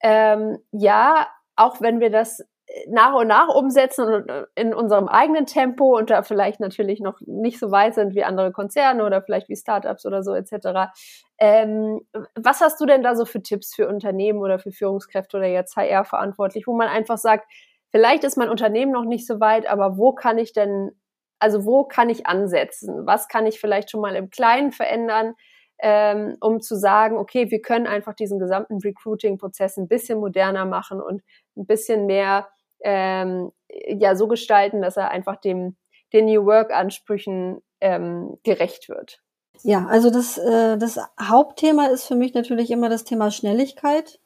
[0.00, 2.44] ähm, ja, auch wenn wir das
[2.88, 7.20] nach und nach umsetzen und äh, in unserem eigenen Tempo und da vielleicht natürlich noch
[7.20, 10.90] nicht so weit sind wie andere Konzerne oder vielleicht wie Startups oder so etc.
[11.38, 12.00] Ähm,
[12.34, 15.76] was hast du denn da so für Tipps für Unternehmen oder für Führungskräfte oder jetzt
[15.76, 17.46] HR verantwortlich, wo man einfach sagt,
[17.90, 20.90] vielleicht ist mein Unternehmen noch nicht so weit, aber wo kann ich denn,
[21.38, 23.06] also wo kann ich ansetzen?
[23.06, 25.34] Was kann ich vielleicht schon mal im Kleinen verändern?
[25.80, 31.00] ähm, um zu sagen, okay, wir können einfach diesen gesamten Recruiting-Prozess ein bisschen moderner machen
[31.00, 31.22] und
[31.56, 32.48] ein bisschen mehr
[32.84, 35.76] ähm, ja so gestalten, dass er einfach dem
[36.12, 39.20] den New Work-Ansprüchen ähm, gerecht wird.
[39.62, 44.20] Ja, also das, äh, das Hauptthema ist für mich natürlich immer das Thema Schnelligkeit.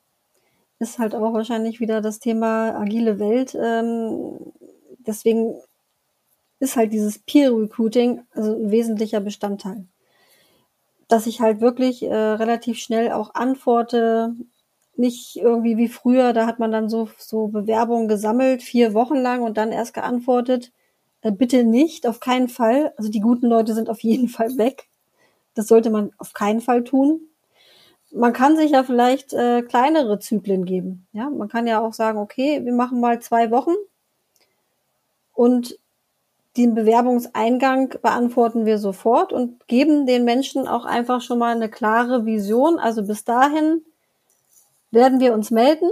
[0.81, 3.55] Ist halt auch wahrscheinlich wieder das Thema agile Welt.
[3.55, 4.53] Ähm,
[4.99, 5.55] deswegen
[6.61, 9.87] ist halt dieses Peer Recruiting also ein wesentlicher Bestandteil
[11.09, 14.35] dass ich halt wirklich äh, relativ schnell auch antworte.
[14.99, 19.43] Nicht irgendwie wie früher, da hat man dann so, so Bewerbungen gesammelt, vier Wochen lang
[19.43, 20.73] und dann erst geantwortet.
[21.23, 22.93] Äh, bitte nicht, auf keinen Fall.
[22.97, 24.89] Also die guten Leute sind auf jeden Fall weg.
[25.55, 27.21] Das sollte man auf keinen Fall tun.
[28.11, 31.07] Man kann sich ja vielleicht äh, kleinere Zyklen geben.
[31.13, 33.75] Ja, man kann ja auch sagen, okay, wir machen mal zwei Wochen
[35.33, 35.79] und
[36.57, 42.27] den Bewerbungseingang beantworten wir sofort und geben den Menschen auch einfach schon mal eine klare
[42.27, 42.81] Vision.
[42.81, 43.83] Also bis dahin
[44.91, 45.91] werden wir uns melden.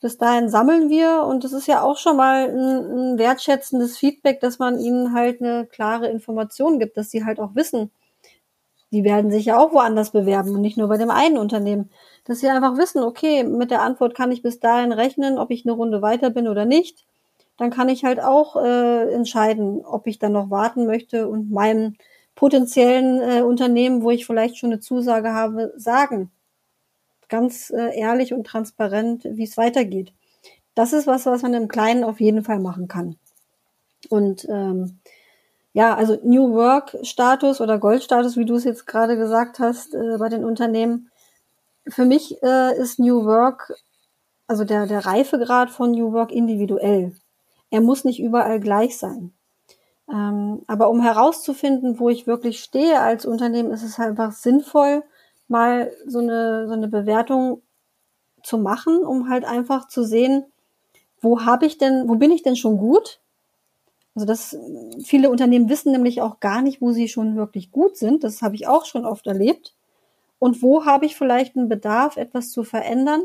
[0.00, 4.40] Bis dahin sammeln wir und es ist ja auch schon mal ein, ein, wertschätzendes Feedback,
[4.40, 7.90] dass man ihnen halt eine klare Information gibt, dass sie halt auch wissen,
[8.92, 11.90] die werden sich ja auch woanders bewerben und nicht nur bei dem einen Unternehmen.
[12.24, 15.64] Dass sie einfach wissen, okay, mit der Antwort kann ich bis dahin rechnen, ob ich
[15.64, 17.06] eine Runde weiter bin oder nicht
[17.56, 21.96] dann kann ich halt auch äh, entscheiden, ob ich dann noch warten möchte und meinem
[22.34, 26.32] potenziellen äh, Unternehmen, wo ich vielleicht schon eine Zusage habe, sagen.
[27.34, 30.12] Ganz äh, ehrlich und transparent, wie es weitergeht.
[30.76, 33.16] Das ist was, was man im Kleinen auf jeden Fall machen kann.
[34.08, 35.00] Und ähm,
[35.72, 40.16] ja, also New Work Status oder Goldstatus, wie du es jetzt gerade gesagt hast, äh,
[40.16, 41.10] bei den Unternehmen.
[41.88, 43.74] Für mich äh, ist New Work,
[44.46, 47.16] also der, der Reifegrad von New Work individuell.
[47.70, 49.32] Er muss nicht überall gleich sein.
[50.08, 55.02] Ähm, aber um herauszufinden, wo ich wirklich stehe als Unternehmen, ist es einfach sinnvoll,
[55.54, 57.62] mal so eine, so eine Bewertung
[58.42, 60.44] zu machen, um halt einfach zu sehen,
[61.20, 63.20] wo habe ich denn, wo bin ich denn schon gut?
[64.14, 64.56] Also das,
[65.02, 68.22] viele Unternehmen wissen nämlich auch gar nicht, wo sie schon wirklich gut sind.
[68.22, 69.74] Das habe ich auch schon oft erlebt.
[70.38, 73.24] Und wo habe ich vielleicht einen Bedarf, etwas zu verändern?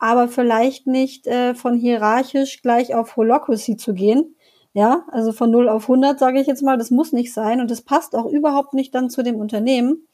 [0.00, 4.34] aber vielleicht nicht äh, von hierarchisch gleich auf Holocracy zu gehen.
[4.72, 7.70] Ja, also von 0 auf 100 sage ich jetzt mal, das muss nicht sein und
[7.70, 10.06] das passt auch überhaupt nicht dann zu dem Unternehmen,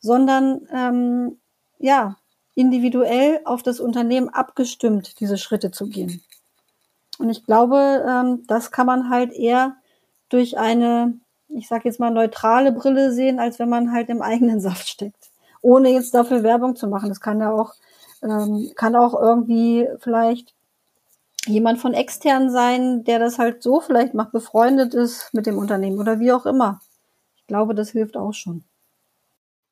[0.00, 1.38] sondern ähm,
[1.78, 2.16] ja,
[2.54, 6.22] individuell auf das Unternehmen abgestimmt, diese Schritte zu gehen.
[7.18, 9.76] Und ich glaube, ähm, das kann man halt eher
[10.28, 14.60] durch eine, ich sage jetzt mal, neutrale Brille sehen, als wenn man halt im eigenen
[14.60, 15.30] Saft steckt.
[15.62, 17.10] Ohne jetzt dafür Werbung zu machen.
[17.10, 17.74] Das kann ja auch
[18.22, 20.54] ähm, kann auch irgendwie vielleicht
[21.46, 25.98] jemand von extern sein, der das halt so vielleicht macht, befreundet ist mit dem Unternehmen
[25.98, 26.80] oder wie auch immer.
[27.36, 28.64] Ich glaube, das hilft auch schon.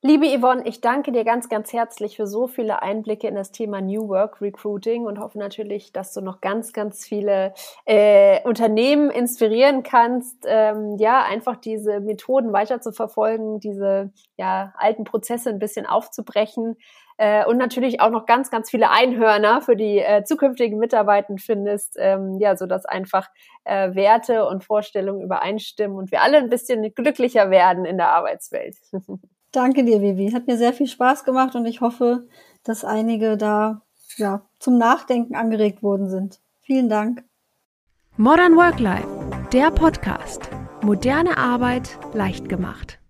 [0.01, 3.81] Liebe Yvonne, ich danke dir ganz, ganz herzlich für so viele Einblicke in das Thema
[3.81, 7.53] New Work Recruiting und hoffe natürlich, dass du noch ganz, ganz viele
[7.85, 15.03] äh, Unternehmen inspirieren kannst, ähm, ja, einfach diese Methoden weiter zu verfolgen, diese ja, alten
[15.03, 16.77] Prozesse ein bisschen aufzubrechen
[17.17, 21.97] äh, und natürlich auch noch ganz, ganz viele Einhörner für die äh, zukünftigen Mitarbeitenden findest,
[21.99, 23.29] ähm, ja, so dass einfach
[23.65, 28.77] äh, Werte und Vorstellungen übereinstimmen und wir alle ein bisschen glücklicher werden in der Arbeitswelt.
[29.59, 30.31] Danke dir, Vivi.
[30.31, 32.29] Hat mir sehr viel Spaß gemacht und ich hoffe,
[32.63, 33.83] dass einige da
[34.17, 36.39] ja, zum Nachdenken angeregt worden sind.
[36.61, 37.25] Vielen Dank.
[38.17, 39.09] Modern Work Life,
[39.53, 40.49] der Podcast.
[40.81, 43.01] Moderne Arbeit leicht gemacht.